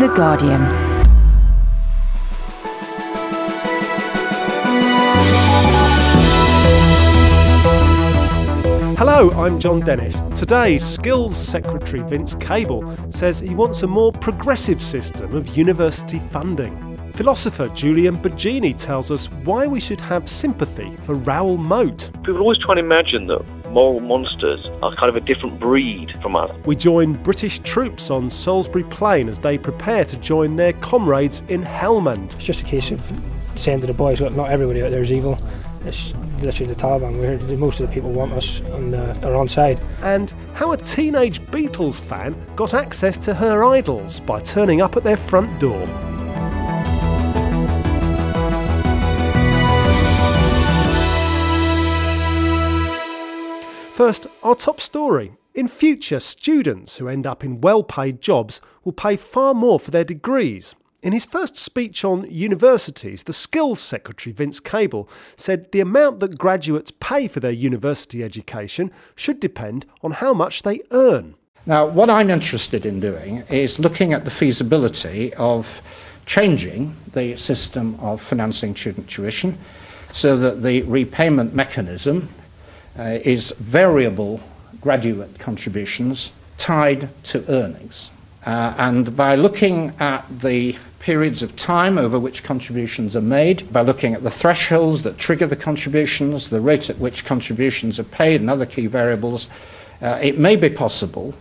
The 0.00 0.08
Guardian. 0.08 0.62
Hello, 8.96 9.30
I'm 9.32 9.60
Jon 9.60 9.80
Dennis. 9.80 10.22
Today, 10.34 10.78
Skills 10.78 11.36
Secretary 11.36 12.02
Vince 12.02 12.34
Cable 12.36 12.90
says 13.10 13.40
he 13.40 13.54
wants 13.54 13.82
a 13.82 13.86
more 13.86 14.10
progressive 14.10 14.80
system 14.80 15.34
of 15.34 15.54
university 15.54 16.18
funding. 16.18 16.96
Philosopher 17.12 17.68
Julian 17.68 18.16
Baggini 18.16 18.74
tells 18.74 19.10
us 19.10 19.26
why 19.44 19.66
we 19.66 19.80
should 19.80 20.00
have 20.00 20.26
sympathy 20.26 20.96
for 20.96 21.16
Raoul 21.16 21.58
Moat. 21.58 22.10
People 22.24 22.38
always 22.38 22.56
try 22.64 22.72
and 22.72 22.80
imagine 22.80 23.26
that 23.26 23.44
moral 23.70 24.00
monsters 24.00 24.66
are 24.82 24.94
kind 24.96 25.08
of 25.08 25.16
a 25.16 25.20
different 25.20 25.58
breed 25.60 26.12
from 26.20 26.36
us. 26.36 26.50
We 26.66 26.76
join 26.76 27.14
British 27.22 27.60
troops 27.60 28.10
on 28.10 28.28
Salisbury 28.28 28.84
Plain 28.84 29.28
as 29.28 29.38
they 29.38 29.58
prepare 29.58 30.04
to 30.04 30.16
join 30.16 30.56
their 30.56 30.72
comrades 30.74 31.42
in 31.48 31.62
Helmand. 31.62 32.34
It's 32.34 32.44
just 32.44 32.62
a 32.62 32.64
case 32.64 32.90
of 32.90 33.00
saying 33.56 33.80
to 33.82 33.86
the 33.86 33.94
boys, 33.94 34.20
well, 34.20 34.30
not 34.30 34.50
everybody 34.50 34.82
out 34.82 34.90
there 34.90 35.02
is 35.02 35.12
evil. 35.12 35.38
It's 35.84 36.14
literally 36.42 36.72
the 36.72 36.80
Taliban. 36.80 37.18
We're, 37.18 37.56
most 37.56 37.80
of 37.80 37.88
the 37.88 37.94
people 37.94 38.10
want 38.10 38.32
us 38.32 38.60
and 38.60 38.94
uh, 38.94 39.14
are 39.22 39.34
on 39.34 39.48
side. 39.48 39.80
And 40.02 40.32
how 40.54 40.72
a 40.72 40.76
teenage 40.76 41.40
Beatles 41.40 42.02
fan 42.02 42.36
got 42.54 42.74
access 42.74 43.16
to 43.18 43.34
her 43.34 43.64
idols 43.64 44.20
by 44.20 44.40
turning 44.40 44.82
up 44.82 44.96
at 44.96 45.04
their 45.04 45.16
front 45.16 45.58
door. 45.58 45.86
First, 54.00 54.28
our 54.42 54.54
top 54.54 54.80
story. 54.80 55.32
In 55.54 55.68
future, 55.68 56.20
students 56.20 56.96
who 56.96 57.06
end 57.06 57.26
up 57.26 57.44
in 57.44 57.60
well 57.60 57.82
paid 57.82 58.22
jobs 58.22 58.62
will 58.82 58.94
pay 58.94 59.14
far 59.14 59.52
more 59.52 59.78
for 59.78 59.90
their 59.90 60.04
degrees. 60.04 60.74
In 61.02 61.12
his 61.12 61.26
first 61.26 61.54
speech 61.54 62.02
on 62.02 62.26
universities, 62.30 63.24
the 63.24 63.34
Skills 63.34 63.78
Secretary, 63.78 64.32
Vince 64.32 64.58
Cable, 64.58 65.06
said 65.36 65.70
the 65.70 65.80
amount 65.80 66.20
that 66.20 66.38
graduates 66.38 66.90
pay 66.98 67.26
for 67.26 67.40
their 67.40 67.50
university 67.50 68.24
education 68.24 68.90
should 69.16 69.38
depend 69.38 69.84
on 70.02 70.12
how 70.12 70.32
much 70.32 70.62
they 70.62 70.80
earn. 70.92 71.34
Now, 71.66 71.84
what 71.84 72.08
I'm 72.08 72.30
interested 72.30 72.86
in 72.86 73.00
doing 73.00 73.42
is 73.50 73.78
looking 73.78 74.14
at 74.14 74.24
the 74.24 74.30
feasibility 74.30 75.34
of 75.34 75.82
changing 76.24 76.96
the 77.12 77.36
system 77.36 78.00
of 78.00 78.22
financing 78.22 78.74
student 78.74 79.10
tuition 79.10 79.58
so 80.10 80.38
that 80.38 80.62
the 80.62 80.80
repayment 80.84 81.52
mechanism 81.54 82.30
is 82.96 83.52
variable 83.52 84.40
graduate 84.80 85.38
contributions 85.38 86.32
tied 86.58 87.08
to 87.24 87.44
earnings. 87.50 88.10
Uh, 88.46 88.74
and 88.78 89.16
by 89.16 89.34
looking 89.34 89.92
at 90.00 90.24
the 90.40 90.76
periods 90.98 91.42
of 91.42 91.56
time 91.56 91.98
over 91.98 92.18
which 92.18 92.42
contributions 92.42 93.16
are 93.16 93.22
made, 93.22 93.70
by 93.72 93.80
looking 93.80 94.14
at 94.14 94.22
the 94.22 94.30
thresholds 94.30 95.02
that 95.02 95.18
trigger 95.18 95.46
the 95.46 95.56
contributions, 95.56 96.50
the 96.50 96.60
rate 96.60 96.90
at 96.90 96.98
which 96.98 97.24
contributions 97.24 97.98
are 97.98 98.04
paid, 98.04 98.40
and 98.40 98.50
other 98.50 98.66
key 98.66 98.86
variables, 98.86 99.48
uh, 100.02 100.18
it 100.22 100.38
may 100.38 100.56
be 100.56 100.68
possible 100.68 101.34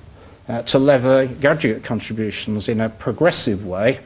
uh, 0.48 0.62
to 0.64 0.80
lever 0.80 1.28
graduate 1.28 1.84
contributions 1.84 2.68
in 2.68 2.82
a 2.82 2.90
progressive 2.90 3.66
way, 3.66 4.00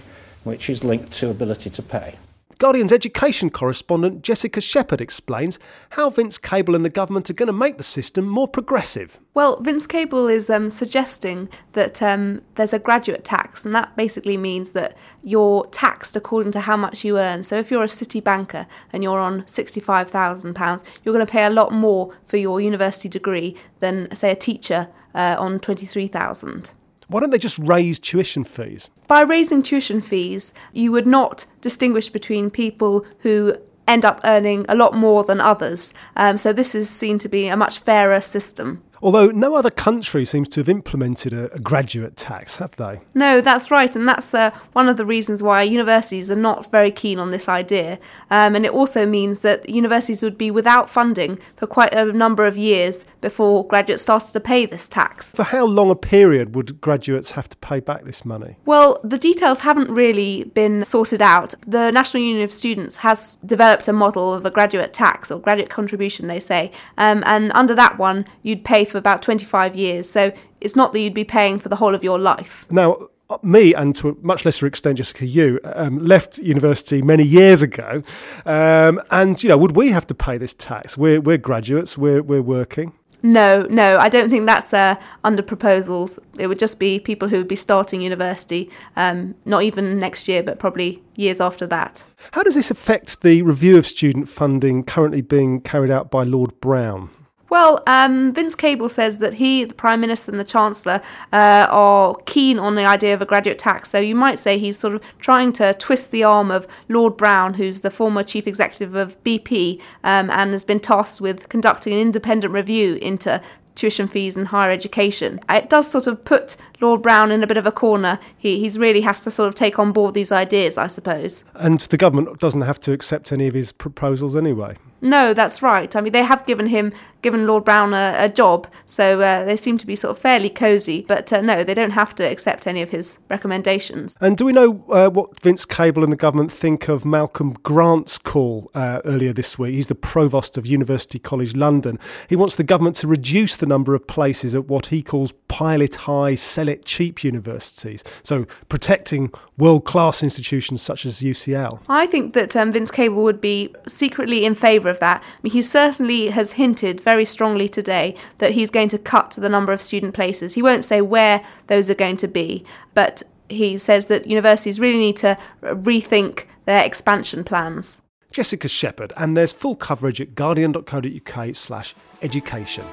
which 0.44 0.69
is 0.69 0.83
linked 0.83 1.14
to 1.14 1.30
ability 1.30 1.69
to 1.69 1.81
pay. 1.81 2.16
Guardian's 2.64 2.94
education 2.94 3.50
correspondent 3.50 4.22
Jessica 4.22 4.61
Shepherd 4.61 5.02
explains 5.02 5.59
how 5.89 6.09
Vince 6.09 6.38
Cable 6.38 6.75
and 6.75 6.86
the 6.86 6.89
government 6.89 7.30
are 7.30 7.33
going 7.33 7.47
to 7.47 7.52
make 7.52 7.75
the 7.75 7.83
system 7.83 8.25
more 8.25 8.47
progressive. 8.47 9.20
Well, 9.33 9.59
Vince 9.59 9.86
Cable 9.86 10.30
is 10.30 10.50
um, 10.50 10.70
suggesting 10.70 11.50
that 11.73 12.02
um, 12.02 12.42
there's 12.55 12.72
a 12.72 12.80
graduate 12.80 13.25
tax, 13.25 13.66
and 13.66 13.75
that 13.75 13.94
basically 13.97 14.38
means 14.38 14.72
that 14.72 14.95
you're 15.22 15.66
taxed 15.72 16.16
according 16.16 16.53
to 16.53 16.61
how 16.61 16.78
much 16.78 17.03
you 17.03 17.17
earn. 17.20 17.44
So 17.44 17.58
if 17.58 17.70
you're 17.70 17.83
a 17.83 17.89
city 17.89 18.22
banker 18.22 18.66
and 18.94 19.03
you're 19.03 19.20
on 19.20 19.42
£65,000, 19.42 20.83
you're 21.04 21.14
going 21.14 21.27
to 21.27 21.30
pay 21.30 21.43
a 21.43 21.49
lot 21.49 21.73
more 21.73 22.15
for 22.27 22.38
your 22.38 22.61
university 22.61 23.09
degree 23.09 23.58
than, 23.82 24.09
say, 24.15 24.32
a 24.32 24.38
teacher 24.38 24.88
uh, 25.14 25.36
on 25.38 25.59
23000 25.59 26.71
why 27.08 27.19
don't 27.19 27.30
they 27.30 27.37
just 27.37 27.59
raise 27.59 27.99
tuition 27.99 28.43
fees? 28.43 28.89
By 29.08 29.21
raising 29.21 29.61
tuition 29.64 30.02
fees, 30.02 30.53
you 30.71 30.91
would 30.91 31.08
not 31.08 31.45
distinguish 31.61 32.09
between 32.09 32.49
people 32.49 33.05
who 33.19 33.58
end 33.87 34.05
up 34.05 34.21
earning 34.23 34.65
a 34.69 34.75
lot 34.75 34.95
more 34.95 35.23
than 35.23 35.41
others. 35.41 35.93
Um, 36.15 36.37
so 36.37 36.53
this 36.53 36.73
is 36.73 36.89
seen 36.89 37.17
to 37.19 37.30
be 37.30 37.47
a 37.47 37.58
much 37.58 37.80
fairer 37.80 38.21
system. 38.21 38.83
Although 39.03 39.31
no 39.31 39.55
other 39.55 39.69
country 39.69 40.23
seems 40.23 40.47
to 40.49 40.61
have 40.61 40.69
implemented 40.69 41.33
a, 41.33 41.53
a 41.53 41.59
graduate 41.59 42.15
tax, 42.15 42.55
have 42.55 42.73
they? 42.77 43.02
No, 43.14 43.41
that's 43.41 43.69
right, 43.69 43.93
and 43.93 44.08
that's 44.08 44.33
uh, 44.33 44.52
one 44.71 44.87
of 44.87 44.95
the 44.95 45.05
reasons 45.05 45.43
why 45.43 45.61
universities 45.61 46.31
are 46.31 46.37
not 46.37 46.71
very 46.71 46.89
keen 46.89 47.19
on 47.19 47.31
this 47.31 47.49
idea. 47.49 47.99
Um, 48.31 48.55
and 48.55 48.65
it 48.65 48.71
also 48.71 49.05
means 49.05 49.39
that 49.39 49.67
universities 49.67 50.23
would 50.23 50.37
be 50.37 50.49
without 50.49 50.89
funding 50.89 51.37
for 51.58 51.67
quite 51.67 51.93
a 51.93 52.14
number 52.14 52.45
of 52.45 52.55
years 52.55 53.05
before 53.19 53.67
graduates 53.67 54.03
started 54.03 54.31
to 54.31 54.39
pay 54.39 54.65
this 54.65 54.87
tax. 54.87 55.33
For 55.33 55.43
how 55.43 55.65
long 55.65 55.89
a 55.89 55.95
period 55.95 56.55
would 56.55 56.80
graduates 56.80 57.31
have 57.31 57.49
to 57.49 57.58
pay 57.58 57.81
back 57.81 58.05
this 58.05 58.23
money? 58.23 58.55
Well, 58.64 59.02
the 59.03 59.17
details 59.17 59.59
haven't 59.59 59.91
really 59.91 60.45
been 60.45 60.85
sorted 60.85 61.21
out. 61.21 61.55
The 61.67 61.91
National 61.91 62.23
Union 62.23 62.45
of 62.45 62.53
Students 62.53 62.97
has 62.97 63.35
developed 63.45 63.89
a 63.89 63.93
model 63.93 64.33
of 64.33 64.45
a 64.45 64.52
graduate 64.52 64.93
tax 64.93 65.30
or 65.30 65.39
graduate 65.41 65.70
contribution, 65.70 66.27
they 66.27 66.39
say, 66.39 66.71
um, 66.97 67.21
and 67.25 67.52
under 67.52 67.75
that 67.75 67.97
one, 67.97 68.25
you'd 68.43 68.64
pay 68.64 68.85
for 68.93 68.99
about 68.99 69.21
25 69.21 69.76
years. 69.76 70.09
So 70.09 70.31
it's 70.61 70.76
not 70.76 70.93
that 70.93 70.99
you'd 70.99 71.14
be 71.14 71.26
paying 71.26 71.59
for 71.59 71.67
the 71.67 71.76
whole 71.76 71.93
of 71.93 72.04
your 72.04 72.20
life. 72.20 72.65
Now, 72.70 73.09
me 73.42 73.73
and 73.73 73.95
to 73.95 74.09
a 74.09 74.15
much 74.21 74.45
lesser 74.45 74.67
extent 74.67 74.98
Jessica 74.99 75.26
you 75.26 75.59
um, 75.64 75.98
left 75.98 76.37
university 76.37 77.02
many 77.02 77.23
years 77.23 77.64
ago 77.64 78.03
um, 78.45 79.02
and 79.09 79.42
you 79.42 79.49
know 79.49 79.58
would 79.58 79.76
we 79.76 79.89
have 79.89 80.05
to 80.05 80.14
pay 80.14 80.37
this 80.37 80.53
tax 80.53 80.95
we're, 80.99 81.20
we're 81.20 81.39
graduates 81.39 81.98
we're, 81.98 82.21
we're 82.21 82.43
working 82.43 82.93
no, 83.26 83.65
no, 83.70 83.99
I 83.99 84.09
don't 84.09 84.30
think 84.30 84.45
that's 84.45 84.73
uh, 84.73 84.95
under 85.23 85.42
proposals. 85.42 86.20
It 86.37 86.48
would 86.48 86.59
just 86.59 86.77
be 86.77 86.99
people 86.99 87.30
who 87.30 87.37
would 87.37 87.48
be 87.48 87.55
starting 87.55 88.02
university, 88.02 88.70
um, 88.98 89.33
not 89.45 89.64
even 89.64 89.93
next 89.93 90.27
year, 90.27 90.43
but 90.43 90.59
probably 90.59 91.02
years 91.15 91.39
after 91.39 91.65
that. 91.67 92.03
How 92.33 92.43
does 92.43 92.55
this 92.55 92.70
affect 92.70 93.21
the 93.21 93.42
review 93.42 93.77
of 93.77 93.86
student 93.86 94.27
funding 94.27 94.83
currently 94.83 95.21
being 95.21 95.61
carried 95.61 95.89
out 95.89 96.11
by 96.11 96.23
Lord 96.23 96.59
Browne? 96.59 97.11
Well, 97.53 97.83
um, 97.86 98.33
Vince 98.33 98.55
Cable 98.55 98.89
says 98.89 99.19
that 99.19 99.36
he, 99.36 99.64
the 99.64 99.75
Prime 99.75 100.02
Minister, 100.02 100.31
and 100.31 100.39
the 100.39 100.43
Chancellor 100.43 101.03
uh, 101.31 101.67
are 101.69 102.15
keen 102.25 102.58
on 102.58 102.73
the 102.73 102.83
idea 102.83 103.14
of 103.14 103.21
a 103.21 103.27
graduate 103.27 103.59
tax. 103.59 103.91
So 103.91 103.99
you 103.99 104.15
might 104.15 104.39
say 104.39 104.58
he's 104.58 104.80
sort 104.80 104.95
of 104.95 105.03
trying 105.19 105.53
to 105.53 105.75
twist 105.75 106.09
the 106.09 106.23
arm 106.23 106.49
of 106.49 106.65
Lord 106.89 107.15
Browne, 107.15 107.53
who's 107.53 107.81
the 107.81 107.91
former 107.91 108.23
Chief 108.23 108.47
Executive 108.47 108.95
of 108.95 109.23
BP 109.23 109.80
um, 110.03 110.31
and 110.31 110.49
has 110.49 110.65
been 110.65 110.80
tasked 110.80 111.21
with 111.21 111.47
conducting 111.49 111.93
an 111.93 111.99
independent 111.99 112.52
review 112.52 112.95
into 112.95 113.39
tuition 113.75 114.08
fees 114.08 114.35
and 114.35 114.47
higher 114.47 114.71
education. 114.71 115.39
It 115.47 115.70
does 115.70 115.87
sort 115.87 116.08
of 116.08 116.25
put 116.25 116.58
Lord 116.83 117.02
Browne 117.02 117.32
in 117.32 117.42
a 117.44 117.48
bit 117.48 117.58
of 117.58 117.66
a 117.66 117.71
corner. 117.71 118.20
He 118.38 118.60
he's 118.60 118.77
really 118.77 119.02
has 119.02 119.23
to 119.23 119.32
sort 119.32 119.48
of 119.48 119.55
take 119.55 119.80
on 119.80 119.92
board 119.94 120.14
these 120.14 120.32
ideas, 120.32 120.77
I 120.77 120.88
suppose. 120.88 121.45
And 121.55 121.80
the 121.80 121.98
government 121.98 122.39
doesn't 122.39 122.61
have 122.61 122.80
to 122.82 122.92
accept 122.92 123.32
any 123.32 123.48
of 123.48 123.54
his 123.54 123.71
proposals 123.71 124.36
anyway. 124.36 124.76
No, 125.04 125.33
that's 125.33 125.61
right. 125.61 125.94
I 125.98 125.99
mean, 125.99 126.14
they 126.14 126.23
have 126.23 126.45
given 126.45 126.67
him, 126.67 126.94
given 127.21 127.45
Lord 127.45 127.66
Browne 127.66 127.94
a, 127.94 128.16
a 128.19 128.30
job, 128.30 128.68
so 128.86 129.19
uh, 129.19 129.44
they 129.44 129.57
seem 129.57 129.77
to 129.77 129.86
be 129.86 129.98
sort 129.98 130.12
of 130.16 130.19
fairly 130.19 130.50
cosy. 130.50 131.04
But 131.06 131.31
uh, 131.33 131.42
no, 131.42 131.62
they 131.66 131.74
don't 131.74 131.92
have 131.92 132.16
to 132.16 132.24
accept 132.24 132.68
any 132.68 132.81
of 132.81 132.92
his 132.92 133.19
recommendations. 133.30 134.15
And 134.21 134.38
do 134.38 134.45
we 134.45 134.54
know 134.54 134.86
uh, 134.89 135.10
what 135.10 135.42
Vince 135.42 135.65
Cable 135.65 136.06
and 136.06 136.13
the 136.13 136.18
government 136.18 136.54
think 136.54 136.88
of 136.88 137.04
Malcolm 137.04 137.51
Grant's 137.63 138.18
call 138.18 138.71
uh, 138.74 139.01
earlier 139.04 139.33
this 139.33 139.60
week? 139.60 139.75
He's 139.75 139.88
the 139.88 139.95
provost 139.95 140.57
of 140.57 140.65
University 140.65 141.19
College 141.19 141.54
London. 141.54 142.00
He 142.30 142.38
wants 142.38 142.56
the 142.56 142.63
government 142.63 142.95
to 142.98 143.07
reduce 143.07 143.57
the 143.57 143.65
number 143.65 143.95
of 143.95 144.07
places 144.07 144.56
at 144.56 144.69
what 144.69 144.86
he 144.86 145.04
calls 145.04 145.33
pilot 145.50 145.95
high, 145.95 146.36
sell 146.36 146.69
it 146.74 146.86
cheap 146.86 147.24
universities. 147.24 148.04
So 148.24 148.45
protecting 148.68 149.31
world 149.57 149.86
class 149.86 150.24
institutions 150.24 150.81
such 150.81 151.06
as 151.06 151.21
UCL. 151.21 151.81
I 151.88 152.06
think 152.07 152.33
that 152.33 152.56
um, 152.56 152.71
Vince 152.71 152.92
Cable 152.92 153.24
would 153.24 153.39
be 153.39 153.74
secretly 153.88 154.44
in 154.45 154.56
favour 154.56 154.89
of 154.89 155.00
that. 155.00 155.24
I 155.24 155.39
mean, 155.44 155.53
he 155.53 155.62
certainly 155.62 156.27
has 156.27 156.53
hinted 156.53 157.00
very 157.00 157.25
strongly 157.25 157.69
today 157.69 158.15
that 158.39 158.51
he's 158.51 158.69
going 158.69 158.89
to 158.89 158.97
cut 158.97 159.31
the 159.38 159.50
number 159.50 159.71
of 159.71 159.81
student 159.81 160.13
places. 160.13 160.56
He 160.56 160.62
won't 160.62 160.83
say 160.83 161.01
where 161.01 161.45
those 161.68 161.89
are 161.89 161.95
going 161.95 162.18
to 162.18 162.27
be, 162.27 162.65
but 162.94 163.24
he 163.50 163.77
says 163.77 164.07
that 164.07 164.27
universities 164.27 164.80
really 164.80 164.97
need 164.97 165.18
to 165.18 165.38
rethink 165.62 166.45
their 166.65 166.83
expansion 166.83 167.44
plans. 167.44 168.01
Jessica 168.31 168.68
Shepherd, 168.68 169.13
and 169.15 169.38
there's 169.38 169.53
full 169.53 169.75
coverage 169.75 170.19
at 170.19 170.33
guardian.co.uk 170.33 171.56
slash 171.56 171.94
education. 172.24 172.83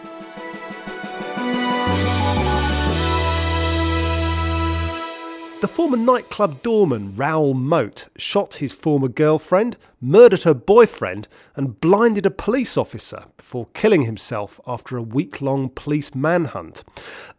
The 5.61 5.69
former 5.69 5.99
nightclub 5.99 6.63
doorman 6.63 7.15
Raoul 7.17 7.53
Moat 7.53 8.09
shot 8.17 8.55
his 8.55 8.73
former 8.73 9.09
girlfriend, 9.09 9.77
murdered 10.01 10.45
her 10.45 10.55
boyfriend, 10.55 11.29
and 11.55 11.79
blinded 11.79 12.25
a 12.25 12.31
police 12.31 12.79
officer 12.79 13.25
before 13.37 13.67
killing 13.75 14.03
himself 14.03 14.59
after 14.67 14.97
a 14.97 15.03
week 15.03 15.43
long 15.43 15.69
police 15.69 16.15
manhunt. 16.15 16.83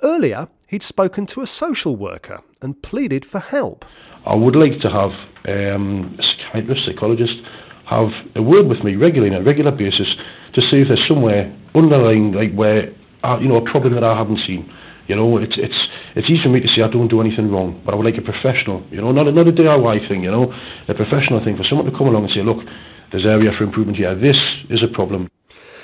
Earlier, 0.03 0.49
he'd 0.67 0.83
spoken 0.83 1.25
to 1.27 1.41
a 1.41 1.47
social 1.47 1.95
worker 1.95 2.41
and 2.61 2.79
pleaded 2.83 3.25
for 3.25 3.39
help. 3.39 3.85
I 4.27 4.35
would 4.35 4.55
like 4.55 4.79
to 4.81 4.89
have 4.91 5.13
um, 5.47 6.15
a 6.19 6.23
psychiatrist, 6.23 6.85
psychologist, 6.85 7.41
have 7.87 8.11
a 8.35 8.43
word 8.43 8.67
with 8.67 8.83
me 8.83 8.97
regularly 8.97 9.35
on 9.35 9.41
a 9.41 9.43
regular 9.43 9.71
basis 9.71 10.15
to 10.53 10.61
see 10.61 10.81
if 10.81 10.89
there's 10.89 11.07
somewhere 11.07 11.51
underlying, 11.73 12.33
like 12.33 12.53
where, 12.53 12.93
uh, 13.23 13.39
you 13.41 13.47
know, 13.47 13.55
a 13.55 13.71
problem 13.71 13.95
that 13.95 14.03
I 14.03 14.15
haven't 14.15 14.41
seen. 14.45 14.71
You 15.07 15.15
know, 15.15 15.37
it's 15.37 15.57
it's 15.57 15.87
it's 16.15 16.29
easy 16.29 16.43
for 16.43 16.49
me 16.49 16.59
to 16.59 16.67
say 16.67 16.81
I 16.81 16.87
don't 16.87 17.07
do 17.07 17.21
anything 17.21 17.51
wrong, 17.51 17.81
but 17.85 17.93
I 17.93 17.97
would 17.97 18.05
like 18.05 18.17
a 18.17 18.21
professional. 18.21 18.83
You 18.91 19.01
know, 19.01 19.11
not 19.11 19.27
a, 19.27 19.31
not 19.31 19.47
a 19.47 19.51
DIY 19.51 20.07
thing. 20.07 20.23
You 20.23 20.31
know, 20.31 20.53
a 20.87 20.93
professional 20.93 21.43
thing 21.43 21.57
for 21.57 21.63
someone 21.63 21.89
to 21.91 21.97
come 21.97 22.07
along 22.07 22.25
and 22.25 22.33
say, 22.33 22.41
look, 22.41 22.65
there's 23.11 23.25
area 23.25 23.51
for 23.57 23.63
improvement 23.63 23.97
here. 23.97 24.15
This 24.15 24.37
is 24.69 24.81
a 24.83 24.87
problem. 24.87 25.29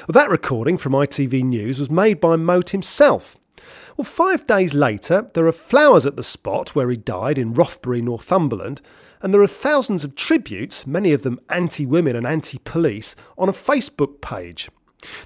Well, 0.07 0.13
that 0.13 0.29
recording 0.29 0.77
from 0.77 0.93
ITV 0.93 1.43
News 1.43 1.79
was 1.79 1.89
made 1.89 2.21
by 2.21 2.37
Moat 2.37 2.69
himself. 2.69 3.37
Well, 3.97 4.05
five 4.05 4.45
days 4.47 4.73
later, 4.73 5.27
there 5.33 5.47
are 5.47 5.51
flowers 5.51 6.05
at 6.05 6.15
the 6.15 6.23
spot 6.23 6.75
where 6.75 6.89
he 6.89 6.95
died 6.95 7.37
in 7.37 7.53
Rothbury, 7.53 8.01
Northumberland, 8.01 8.79
and 9.21 9.33
there 9.33 9.41
are 9.41 9.47
thousands 9.47 10.05
of 10.05 10.15
tributes, 10.15 10.85
many 10.85 11.11
of 11.11 11.23
them 11.23 11.39
anti 11.49 11.85
women 11.85 12.15
and 12.15 12.25
anti 12.25 12.59
police, 12.59 13.15
on 13.37 13.49
a 13.49 13.53
Facebook 13.53 14.21
page. 14.21 14.69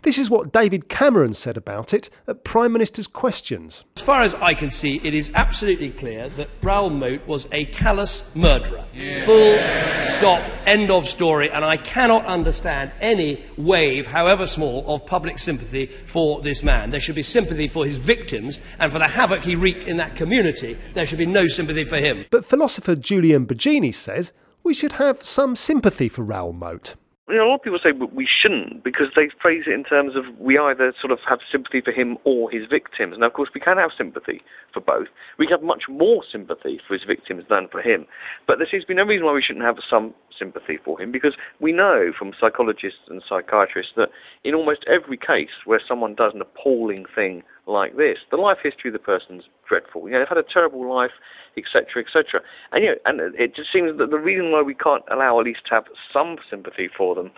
This 0.01 0.18
is 0.18 0.29
what 0.29 0.51
David 0.51 0.89
Cameron 0.89 1.33
said 1.33 1.56
about 1.56 1.94
it 1.94 2.09
at 2.27 2.44
Prime 2.44 2.73
Minister's 2.73 3.07
Questions. 3.07 3.85
As 3.95 4.03
far 4.03 4.21
as 4.21 4.33
I 4.35 4.53
can 4.53 4.71
see, 4.71 5.00
it 5.03 5.13
is 5.13 5.31
absolutely 5.33 5.91
clear 5.91 6.27
that 6.29 6.50
Raoul 6.62 6.89
Moat 6.89 7.25
was 7.27 7.47
a 7.51 7.65
callous 7.65 8.33
murderer. 8.35 8.85
Yeah. 8.94 9.25
Full 9.25 10.12
stop, 10.18 10.50
end 10.65 10.91
of 10.91 11.07
story, 11.07 11.50
and 11.50 11.63
I 11.63 11.77
cannot 11.77 12.25
understand 12.25 12.91
any 13.00 13.44
wave, 13.57 14.07
however 14.07 14.45
small, 14.45 14.83
of 14.94 15.06
public 15.06 15.39
sympathy 15.39 15.85
for 16.06 16.41
this 16.41 16.63
man. 16.63 16.89
There 16.89 17.00
should 17.00 17.15
be 17.15 17.24
sympathy 17.24 17.67
for 17.67 17.85
his 17.85 17.97
victims, 17.97 18.59
and 18.79 18.91
for 18.91 19.00
the 19.00 19.07
havoc 19.07 19.44
he 19.44 19.56
wreaked 19.56 19.88
in 19.88 19.97
that 19.97 20.15
community, 20.15 20.77
there 20.94 21.06
should 21.06 21.17
be 21.19 21.25
no 21.25 21.47
sympathy 21.47 21.85
for 21.85 21.97
him. 21.97 22.25
But 22.29 22.45
philosopher 22.45 22.95
Julian 22.95 23.45
Baggini 23.45 23.94
says 23.94 24.33
we 24.63 24.74
should 24.74 24.94
have 24.94 25.17
some 25.24 25.56
sympathy 25.56 26.09
for 26.09 26.24
Raoul 26.24 26.53
Moat 26.53 26.95
you 27.31 27.37
know, 27.37 27.47
a 27.47 27.49
lot 27.49 27.55
of 27.55 27.63
people 27.63 27.79
say 27.81 27.91
we 27.91 28.27
shouldn't 28.27 28.83
because 28.83 29.07
they 29.15 29.29
phrase 29.41 29.63
it 29.67 29.73
in 29.73 29.83
terms 29.83 30.15
of 30.15 30.23
we 30.37 30.59
either 30.59 30.93
sort 30.99 31.11
of 31.11 31.19
have 31.27 31.39
sympathy 31.51 31.81
for 31.81 31.91
him 31.91 32.17
or 32.25 32.51
his 32.51 32.67
victims. 32.69 33.15
Now, 33.17 33.27
of 33.27 33.33
course, 33.33 33.49
we 33.55 33.61
can 33.61 33.77
have 33.77 33.91
sympathy 33.97 34.41
for 34.73 34.81
both. 34.81 35.07
We 35.39 35.47
have 35.49 35.63
much 35.63 35.83
more 35.87 36.23
sympathy 36.29 36.79
for 36.85 36.93
his 36.93 37.03
victims 37.07 37.45
than 37.49 37.67
for 37.71 37.81
him. 37.81 38.05
But 38.47 38.57
there 38.57 38.67
seems 38.69 38.83
to 38.83 38.87
be 38.87 38.95
no 38.95 39.05
reason 39.05 39.25
why 39.25 39.33
we 39.33 39.41
shouldn't 39.41 39.65
have 39.65 39.77
some 39.89 40.13
sympathy 40.41 40.79
for 40.83 40.99
him 40.99 41.11
because 41.11 41.35
we 41.59 41.71
know 41.71 42.11
from 42.17 42.33
psychologists 42.39 43.05
and 43.07 43.21
psychiatrists 43.29 43.93
that 43.95 44.09
in 44.43 44.55
almost 44.55 44.83
every 44.89 45.17
case 45.17 45.53
where 45.65 45.81
someone 45.88 46.15
does 46.15 46.31
an 46.33 46.41
appalling 46.41 47.05
thing 47.13 47.43
like 47.67 47.95
this, 47.95 48.17
the 48.31 48.38
life 48.38 48.57
history 48.63 48.89
of 48.89 48.93
the 48.93 48.99
person's 48.99 49.43
dreadful. 49.69 50.07
You 50.07 50.13
know, 50.13 50.19
they've 50.19 50.33
had 50.33 50.38
a 50.38 50.53
terrible 50.53 50.81
life 50.89 51.13
etc., 51.57 52.03
etc. 52.03 52.41
And 52.71 52.83
you 52.83 52.89
know, 52.91 52.97
and 53.05 53.35
it 53.35 53.55
just 53.55 53.71
seems 53.73 53.97
that 53.97 54.09
the 54.09 54.19
reason 54.19 54.51
why 54.51 54.61
we 54.61 54.75
can't 54.75 55.03
allow 55.11 55.39
at 55.39 55.45
least 55.45 55.67
to 55.67 55.75
have 55.75 55.85
some 56.13 56.38
sympathy 56.49 56.89
for 56.95 57.15
them, 57.15 57.31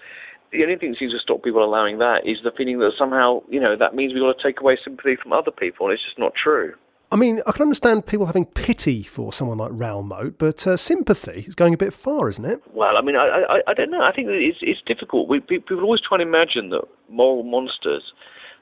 the 0.52 0.62
only 0.64 0.78
thing 0.78 0.92
that 0.92 1.00
seems 1.00 1.14
to 1.14 1.20
stop 1.20 1.44
people 1.44 1.64
allowing 1.64 1.98
that 1.98 2.22
is 2.26 2.38
the 2.44 2.52
feeling 2.56 2.80
that 2.80 2.94
somehow 2.98 3.42
you 3.50 3.60
know 3.60 3.76
that 3.78 3.96
means 3.96 4.14
we've 4.14 4.22
got 4.22 4.38
to 4.38 4.44
take 4.44 4.62
away 4.62 4.78
sympathy 4.84 5.18
from 5.22 5.34
other 5.34 5.52
people, 5.52 5.88
and 5.88 5.94
it's 5.94 6.06
just 6.06 6.20
not 6.20 6.34
true. 6.36 6.74
I 7.14 7.16
mean, 7.16 7.44
I 7.46 7.52
can 7.52 7.62
understand 7.62 8.08
people 8.08 8.26
having 8.26 8.48
pity 8.48 9.04
for 9.04 9.32
someone 9.32 9.60
like 9.60 9.70
Raoul 9.72 10.02
Moat, 10.02 10.40
but 10.40 10.66
uh, 10.66 10.76
sympathy 10.76 11.46
is 11.46 11.54
going 11.54 11.76
a 11.76 11.78
bit 11.78 11.94
far, 11.94 12.28
isn't 12.28 12.44
it? 12.44 12.64
Well, 12.74 12.98
I 12.98 13.02
mean, 13.02 13.16
I, 13.16 13.44
I, 13.48 13.62
I 13.68 13.74
don't 13.76 13.92
know. 13.92 14.02
I 14.02 14.12
think 14.12 14.30
it's, 14.32 14.58
it's 14.64 14.82
difficult. 14.88 15.30
We, 15.30 15.40
people 15.40 15.80
always 15.82 16.02
try 16.02 16.18
and 16.18 16.28
imagine 16.28 16.72
that 16.72 16.86
moral 17.10 17.44
monsters 17.44 18.02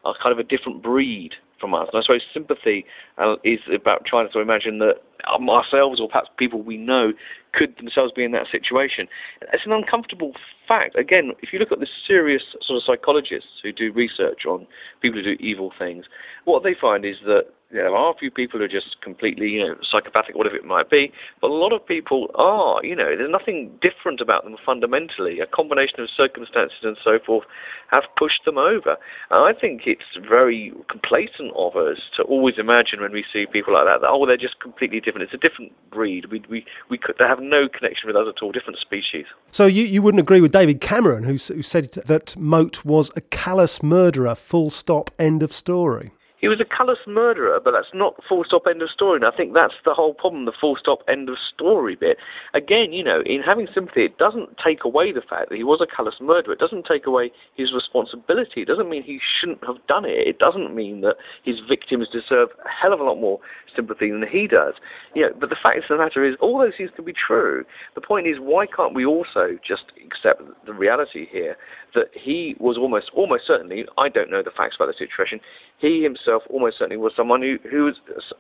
are 0.03 0.13
kind 0.21 0.33
of 0.33 0.39
a 0.39 0.43
different 0.43 0.83
breed 0.83 1.31
from 1.61 1.73
us. 1.73 1.87
And 1.93 2.01
I 2.01 2.03
suppose 2.03 2.23
sympathy 2.33 2.83
uh, 3.17 3.35
is 3.45 3.59
about 3.73 4.03
trying 4.05 4.27
to 4.33 4.39
imagine 4.41 4.79
that 4.79 4.99
um, 5.33 5.49
ourselves 5.49 6.01
or 6.01 6.09
perhaps 6.09 6.27
people 6.37 6.61
we 6.61 6.75
know 6.75 7.13
could 7.53 7.77
themselves 7.77 8.11
be 8.13 8.25
in 8.25 8.33
that 8.33 8.47
situation. 8.51 9.07
It's 9.53 9.63
an 9.65 9.71
uncomfortable 9.71 10.33
fact. 10.67 10.97
Again, 10.97 11.31
if 11.41 11.53
you 11.53 11.59
look 11.59 11.71
at 11.71 11.79
the 11.79 11.87
serious 12.05 12.43
sort 12.67 12.75
of 12.75 12.83
psychologists 12.85 13.63
who 13.63 13.71
do 13.71 13.93
research 13.93 14.43
on 14.45 14.67
people 15.01 15.23
who 15.23 15.37
do 15.37 15.41
evil 15.41 15.71
things, 15.79 16.03
what 16.43 16.63
they 16.63 16.75
find 16.75 17.05
is 17.05 17.15
that 17.23 17.47
there 17.71 17.95
are 17.95 18.11
a 18.11 18.17
few 18.17 18.31
people 18.31 18.59
who 18.59 18.65
are 18.65 18.69
just 18.69 19.01
completely, 19.01 19.47
you 19.47 19.65
know, 19.65 19.75
psychopathic, 19.91 20.35
whatever 20.35 20.55
it 20.55 20.65
might 20.65 20.89
be, 20.89 21.11
but 21.39 21.49
a 21.49 21.53
lot 21.53 21.73
of 21.73 21.85
people 21.85 22.29
are, 22.35 22.83
you 22.83 22.95
know, 22.95 23.15
there's 23.15 23.31
nothing 23.31 23.71
different 23.81 24.21
about 24.21 24.43
them 24.43 24.55
fundamentally. 24.65 25.39
A 25.39 25.47
combination 25.47 25.99
of 25.99 26.09
circumstances 26.15 26.77
and 26.83 26.97
so 27.03 27.19
forth 27.25 27.45
have 27.91 28.03
pushed 28.17 28.45
them 28.45 28.57
over. 28.57 28.97
And 29.29 29.43
I 29.43 29.57
think 29.59 29.81
it's 29.85 30.15
very 30.27 30.73
complacent 30.89 31.51
of 31.55 31.75
us 31.75 31.97
to 32.17 32.23
always 32.23 32.55
imagine 32.57 33.01
when 33.01 33.11
we 33.11 33.25
see 33.31 33.45
people 33.51 33.73
like 33.73 33.85
that, 33.85 34.01
that 34.01 34.09
oh, 34.09 34.25
they're 34.25 34.37
just 34.37 34.59
completely 34.59 34.99
different. 34.99 35.23
It's 35.23 35.33
a 35.33 35.49
different 35.49 35.73
breed. 35.91 36.31
We, 36.31 36.41
we, 36.49 36.65
we 36.89 36.97
could, 36.97 37.15
they 37.19 37.25
have 37.25 37.41
no 37.41 37.67
connection 37.67 38.07
with 38.07 38.15
us 38.15 38.27
at 38.27 38.41
all, 38.41 38.51
different 38.51 38.79
species. 38.79 39.25
So 39.51 39.65
you, 39.65 39.83
you 39.83 40.01
wouldn't 40.01 40.21
agree 40.21 40.41
with 40.41 40.51
David 40.51 40.81
Cameron, 40.81 41.23
who, 41.23 41.33
who 41.33 41.61
said 41.61 41.91
that 42.05 42.35
Moat 42.37 42.85
was 42.85 43.11
a 43.15 43.21
callous 43.21 43.83
murderer, 43.83 44.35
full 44.35 44.69
stop, 44.69 45.11
end 45.19 45.43
of 45.43 45.51
story? 45.51 46.11
He 46.41 46.47
was 46.49 46.59
a 46.59 46.65
callous 46.65 46.97
murderer, 47.05 47.61
but 47.63 47.71
that's 47.71 47.93
not 47.93 48.17
full 48.27 48.43
stop 48.43 48.63
end 48.67 48.81
of 48.81 48.89
story. 48.89 49.17
And 49.17 49.25
I 49.25 49.31
think 49.31 49.53
that's 49.53 49.77
the 49.85 49.93
whole 49.93 50.13
problem, 50.13 50.45
the 50.45 50.57
full 50.59 50.75
stop 50.75 50.99
end 51.07 51.29
of 51.29 51.37
story 51.53 51.95
bit. 51.95 52.17
Again, 52.53 52.91
you 52.91 53.03
know, 53.03 53.21
in 53.25 53.41
having 53.45 53.67
sympathy, 53.73 54.05
it 54.05 54.17
doesn't 54.17 54.57
take 54.57 54.83
away 54.83 55.13
the 55.13 55.21
fact 55.21 55.49
that 55.49 55.55
he 55.55 55.63
was 55.63 55.79
a 55.79 55.87
callous 55.87 56.15
murderer. 56.19 56.53
It 56.53 56.59
doesn't 56.59 56.89
take 56.89 57.05
away 57.05 57.31
his 57.55 57.69
responsibility. 57.73 58.65
It 58.65 58.67
doesn't 58.67 58.89
mean 58.89 59.03
he 59.03 59.19
shouldn't 59.21 59.63
have 59.65 59.85
done 59.87 60.03
it. 60.03 60.27
It 60.27 60.39
doesn't 60.39 60.73
mean 60.73 61.01
that 61.01 61.15
his 61.45 61.61
victims 61.69 62.07
deserve 62.11 62.49
a 62.65 62.69
hell 62.69 62.93
of 62.93 62.99
a 62.99 63.03
lot 63.03 63.21
more 63.21 63.39
sympathy 63.75 64.09
than 64.09 64.25
he 64.29 64.47
does. 64.47 64.73
You 65.13 65.29
know, 65.29 65.33
but 65.39 65.49
the 65.49 65.61
fact 65.61 65.77
of 65.77 65.83
the 65.89 65.97
matter 65.97 66.25
is, 66.25 66.35
all 66.41 66.57
those 66.59 66.73
things 66.75 66.89
can 66.95 67.05
be 67.05 67.13
true. 67.13 67.63
The 67.95 68.01
point 68.01 68.27
is, 68.27 68.37
why 68.39 68.65
can't 68.65 68.95
we 68.95 69.05
also 69.05 69.61
just 69.61 69.93
accept 70.01 70.41
the 70.65 70.73
reality 70.73 71.27
here 71.31 71.55
that 71.93 72.07
he 72.13 72.55
was 72.59 72.77
almost, 72.77 73.11
almost 73.13 73.43
certainly, 73.45 73.85
I 73.97 74.09
don't 74.09 74.31
know 74.31 74.41
the 74.41 74.51
facts 74.55 74.75
about 74.79 74.87
the 74.87 74.97
situation, 74.97 75.39
he 75.81 76.03
himself 76.03 76.43
almost 76.49 76.77
certainly 76.77 76.97
was 76.97 77.13
someone 77.17 77.41
who, 77.41 77.57
who 77.69 77.91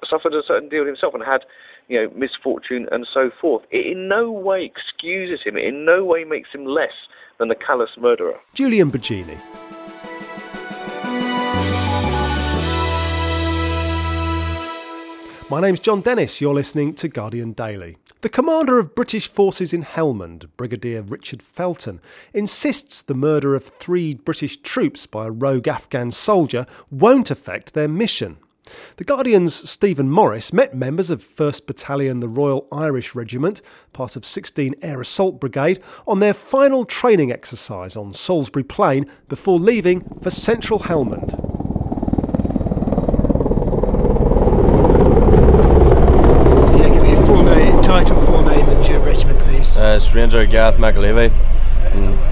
suffered 0.07 0.33
a 0.33 0.41
certain 0.47 0.69
deal 0.69 0.85
himself 0.85 1.13
and 1.13 1.23
had, 1.23 1.41
you 1.87 1.99
know, 1.99 2.11
misfortune 2.15 2.87
and 2.91 3.07
so 3.11 3.31
forth. 3.41 3.63
It 3.71 3.87
in 3.87 4.07
no 4.07 4.31
way 4.31 4.63
excuses 4.63 5.43
him, 5.43 5.57
it 5.57 5.65
in 5.65 5.83
no 5.83 6.05
way 6.05 6.23
makes 6.23 6.49
him 6.53 6.65
less 6.65 6.93
than 7.39 7.49
a 7.49 7.55
callous 7.55 7.89
murderer. 7.97 8.37
Julian 8.53 8.91
Baggini. 8.91 9.37
My 15.51 15.59
name's 15.59 15.81
Jon 15.81 15.99
Dennis. 15.99 16.39
You're 16.39 16.53
listening 16.53 16.93
to 16.93 17.09
Guardian 17.09 17.51
Daily. 17.51 17.97
The 18.21 18.29
commander 18.29 18.79
of 18.79 18.95
British 18.95 19.27
forces 19.27 19.73
in 19.73 19.83
Helmand, 19.83 20.47
Brigadier 20.55 21.01
Richard 21.01 21.43
Felton, 21.43 21.99
insists 22.33 23.01
the 23.01 23.15
murder 23.15 23.53
of 23.53 23.65
three 23.65 24.15
British 24.15 24.55
troops 24.55 25.05
by 25.05 25.27
a 25.27 25.29
rogue 25.29 25.67
Afghan 25.67 26.09
soldier 26.11 26.65
won't 26.89 27.29
affect 27.29 27.73
their 27.73 27.89
mission. 27.89 28.37
The 28.95 29.03
Guardian's 29.03 29.69
Stephen 29.69 30.09
Morris 30.09 30.53
met 30.53 30.73
members 30.73 31.09
of 31.09 31.21
1st 31.21 31.65
Battalion, 31.65 32.21
the 32.21 32.29
Royal 32.29 32.65
Irish 32.71 33.13
Regiment, 33.13 33.61
part 33.91 34.15
of 34.15 34.23
16 34.23 34.75
Air 34.81 35.01
Assault 35.01 35.41
Brigade, 35.41 35.83
on 36.07 36.21
their 36.21 36.33
final 36.33 36.85
training 36.85 37.29
exercise 37.29 37.97
on 37.97 38.13
Salisbury 38.13 38.63
Plain 38.63 39.05
before 39.27 39.59
leaving 39.59 40.17
for 40.21 40.29
central 40.29 40.79
Helmand. 40.79 41.50
It's 50.11 50.17
Ranger 50.17 50.45
Gareth 50.45 50.75
McAlevey 50.75 51.31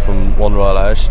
from 0.04 0.38
One 0.38 0.54
Royal 0.54 0.78
Irish 0.78 1.08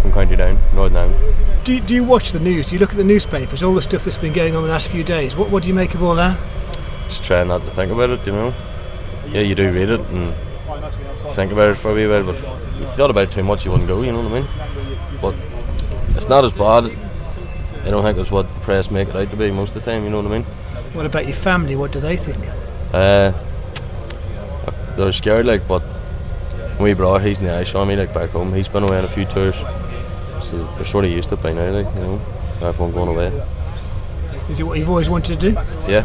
from 0.00 0.12
County 0.12 0.36
Down, 0.36 0.56
Northern 0.72 0.96
Ireland. 0.96 1.64
Do 1.64 1.74
you, 1.74 1.80
do 1.80 1.92
you 1.92 2.04
watch 2.04 2.30
the 2.30 2.38
news? 2.38 2.66
Do 2.66 2.76
you 2.76 2.78
look 2.78 2.90
at 2.90 2.96
the 2.96 3.02
newspapers, 3.02 3.64
all 3.64 3.74
the 3.74 3.82
stuff 3.82 4.04
that's 4.04 4.16
been 4.16 4.32
going 4.32 4.54
on 4.54 4.62
the 4.62 4.68
last 4.68 4.86
few 4.86 5.02
days? 5.02 5.34
What, 5.34 5.50
what 5.50 5.64
do 5.64 5.68
you 5.70 5.74
make 5.74 5.92
of 5.92 6.04
all 6.04 6.14
that? 6.14 6.38
Just 7.08 7.24
try 7.24 7.42
not 7.42 7.62
to 7.62 7.70
think 7.72 7.90
about 7.90 8.10
it, 8.10 8.24
you 8.24 8.30
know. 8.32 8.54
Yeah, 9.26 9.40
you 9.40 9.56
do 9.56 9.72
read 9.72 9.88
it 9.88 9.98
and 9.98 10.32
think 11.34 11.50
about 11.50 11.70
it 11.70 11.78
for 11.78 11.90
a 11.90 11.94
wee 11.94 12.06
while, 12.06 12.22
but 12.22 12.36
if 12.36 12.78
you 12.78 12.86
thought 12.86 13.10
about 13.10 13.30
it 13.30 13.32
too 13.32 13.42
much, 13.42 13.64
you 13.64 13.72
wouldn't 13.72 13.88
go, 13.88 14.00
you 14.02 14.12
know 14.12 14.22
what 14.22 14.30
I 14.30 14.40
mean? 14.40 14.48
But 15.20 15.34
it's 16.16 16.28
not 16.28 16.44
as 16.44 16.52
bad. 16.52 16.96
I 17.84 17.90
don't 17.90 18.04
think 18.04 18.16
that's 18.16 18.30
what 18.30 18.54
the 18.54 18.60
press 18.60 18.88
make 18.88 19.08
it 19.08 19.16
out 19.16 19.30
to 19.30 19.36
be 19.36 19.50
most 19.50 19.74
of 19.74 19.84
the 19.84 19.90
time, 19.90 20.04
you 20.04 20.10
know 20.10 20.18
what 20.22 20.30
I 20.30 20.38
mean? 20.38 20.44
What 20.92 21.06
about 21.06 21.26
your 21.26 21.34
family? 21.34 21.74
What 21.74 21.90
do 21.90 21.98
they 21.98 22.16
think? 22.16 22.38
Uh, 22.94 23.32
they're 24.96 25.10
scared 25.10 25.46
like 25.46 25.66
but 25.66 25.82
we 26.80 26.94
brought 26.94 27.22
he's 27.22 27.38
in 27.38 27.44
the 27.44 27.52
Irish 27.52 27.74
Army 27.74 27.96
like 27.96 28.12
back 28.14 28.30
home. 28.30 28.52
He's 28.52 28.68
been 28.68 28.82
away 28.82 28.98
on 28.98 29.04
a 29.04 29.08
few 29.08 29.24
tours. 29.26 29.56
So 30.42 30.62
they're 30.76 30.84
sort 30.84 31.04
of 31.04 31.10
used 31.10 31.30
to 31.30 31.36
it 31.36 31.42
by 31.42 31.52
now 31.52 31.70
like 31.70 31.94
you 31.94 32.00
know 32.00 32.20
everyone 32.62 32.92
going 32.92 33.08
away 33.08 33.32
is 34.48 34.60
it 34.60 34.64
what 34.64 34.78
you've 34.78 34.90
always 34.90 35.08
wanted 35.08 35.40
to 35.40 35.50
do? 35.50 35.58
Yeah. 35.88 36.04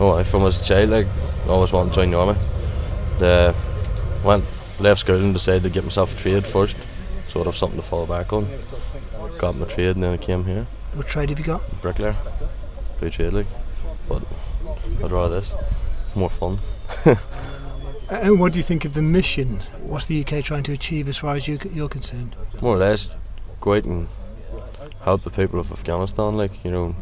Oh 0.00 0.22
from 0.24 0.42
as 0.42 0.60
a 0.60 0.64
child 0.64 0.90
like 0.90 1.06
I 1.46 1.48
always 1.48 1.72
wanted 1.72 1.90
to 1.90 1.94
join 1.96 2.10
the 2.10 2.18
army. 2.18 2.34
The 3.18 3.54
went 4.24 4.44
left 4.80 5.00
school 5.00 5.16
and 5.16 5.32
decided 5.32 5.62
to 5.64 5.70
get 5.70 5.84
myself 5.84 6.18
a 6.18 6.22
trade 6.22 6.44
first. 6.44 6.76
Sort 7.28 7.46
of 7.46 7.56
something 7.56 7.78
to 7.78 7.84
fall 7.84 8.06
back 8.06 8.32
on. 8.32 8.46
Got 9.38 9.56
my 9.56 9.66
trade 9.66 9.96
and 9.96 10.02
then 10.02 10.14
I 10.14 10.16
came 10.16 10.44
here. 10.44 10.66
What 10.94 11.08
trade 11.08 11.30
have 11.30 11.38
you 11.38 11.44
got? 11.44 11.62
Bricklayer. 11.82 12.16
Blue 13.00 13.10
trade 13.10 13.32
like 13.32 13.46
but 14.08 14.22
I'd 15.02 15.10
rather 15.10 15.36
this. 15.36 15.54
More 16.14 16.30
fun 16.30 16.60
Uh, 18.10 18.14
and 18.16 18.38
what 18.38 18.52
do 18.52 18.58
you 18.58 18.62
think 18.62 18.84
of 18.84 18.94
the 18.94 19.02
mission? 19.02 19.60
What's 19.80 20.04
the 20.04 20.20
UK 20.24 20.44
trying 20.44 20.62
to 20.64 20.72
achieve 20.72 21.08
as 21.08 21.16
far 21.16 21.36
as 21.36 21.48
you, 21.48 21.58
you're 21.72 21.88
concerned? 21.88 22.36
More 22.60 22.76
or 22.76 22.78
less, 22.78 23.14
go 23.60 23.74
out 23.74 23.84
and 23.84 24.08
help 25.02 25.22
the 25.22 25.30
people 25.30 25.58
of 25.58 25.72
Afghanistan, 25.72 26.36
like, 26.36 26.64
you 26.64 26.70
know, 26.70 26.94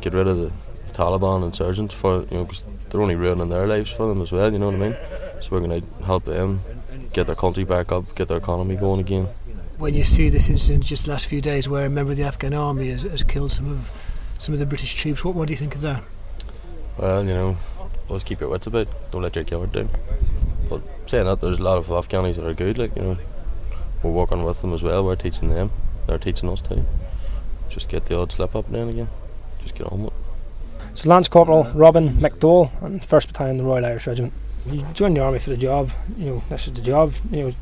get 0.00 0.12
rid 0.12 0.26
of 0.26 0.38
the 0.38 0.52
Taliban 0.92 1.44
insurgents 1.44 1.94
for, 1.94 2.22
you 2.22 2.38
know, 2.38 2.44
because 2.44 2.66
they're 2.90 3.00
only 3.00 3.14
ruining 3.14 3.48
their 3.48 3.66
lives 3.66 3.90
for 3.90 4.08
them 4.08 4.20
as 4.20 4.32
well, 4.32 4.52
you 4.52 4.58
know 4.58 4.66
what 4.66 4.74
I 4.74 4.78
mean? 4.78 4.96
So 5.40 5.48
we're 5.52 5.60
going 5.60 5.80
to 5.80 6.04
help 6.04 6.24
them 6.24 6.60
get 7.12 7.26
their 7.26 7.36
country 7.36 7.64
back 7.64 7.92
up, 7.92 8.14
get 8.14 8.28
their 8.28 8.38
economy 8.38 8.74
going 8.74 9.00
again. 9.00 9.28
When 9.78 9.94
you 9.94 10.04
see 10.04 10.28
this 10.28 10.48
incident 10.48 10.84
just 10.84 11.04
the 11.04 11.10
last 11.10 11.26
few 11.26 11.40
days 11.40 11.68
where 11.68 11.86
a 11.86 11.90
member 11.90 12.12
of 12.12 12.18
the 12.18 12.24
Afghan 12.24 12.54
army 12.54 12.90
has, 12.90 13.02
has 13.02 13.22
killed 13.22 13.52
some 13.52 13.70
of 13.70 13.90
some 14.38 14.54
of 14.54 14.58
the 14.58 14.66
British 14.66 14.94
troops, 14.94 15.24
what, 15.24 15.36
what 15.36 15.46
do 15.46 15.52
you 15.52 15.56
think 15.56 15.76
of 15.76 15.80
that? 15.82 16.02
Well, 16.98 17.24
you 17.24 17.30
know, 17.30 17.56
always 18.12 18.24
keep 18.24 18.40
your 18.40 18.50
wits 18.50 18.66
about. 18.66 18.88
Don't 19.10 19.22
let 19.22 19.34
your 19.34 19.44
guard 19.44 19.72
down. 19.72 19.88
But 20.68 20.82
saying 21.06 21.24
that, 21.24 21.40
there's 21.40 21.58
a 21.58 21.62
lot 21.62 21.78
of 21.78 21.86
Afghanis 21.86 22.36
that 22.36 22.46
are 22.46 22.52
good. 22.54 22.76
Like 22.76 22.94
you 22.94 23.02
know, 23.02 23.18
we're 24.02 24.10
working 24.10 24.44
with 24.44 24.60
them 24.60 24.74
as 24.74 24.82
well. 24.82 25.04
We're 25.04 25.16
teaching 25.16 25.48
them. 25.48 25.70
They're 26.06 26.18
teaching 26.18 26.50
us 26.50 26.60
too. 26.60 26.84
Just 27.70 27.88
get 27.88 28.06
the 28.06 28.16
odd 28.18 28.30
slip 28.30 28.54
up 28.54 28.68
now 28.68 28.80
and 28.80 28.90
again. 28.90 29.08
Just 29.62 29.74
get 29.74 29.90
on 29.90 30.04
with 30.04 30.12
it. 30.12 30.98
So 30.98 31.08
Lance 31.08 31.28
Corporal 31.28 31.64
Robin 31.74 32.10
McDowell, 32.16 32.70
and 32.82 33.02
First 33.02 33.28
Battalion, 33.28 33.56
the 33.56 33.64
Royal 33.64 33.86
Irish 33.86 34.06
Regiment. 34.06 34.34
You 34.66 34.82
join 34.92 35.14
the 35.14 35.20
army 35.20 35.38
for 35.38 35.50
the 35.50 35.56
job. 35.56 35.90
You 36.18 36.26
know, 36.26 36.42
this 36.50 36.66
is 36.66 36.74
the 36.74 36.82
job. 36.82 37.14
You 37.30 37.44
know, 37.44 37.52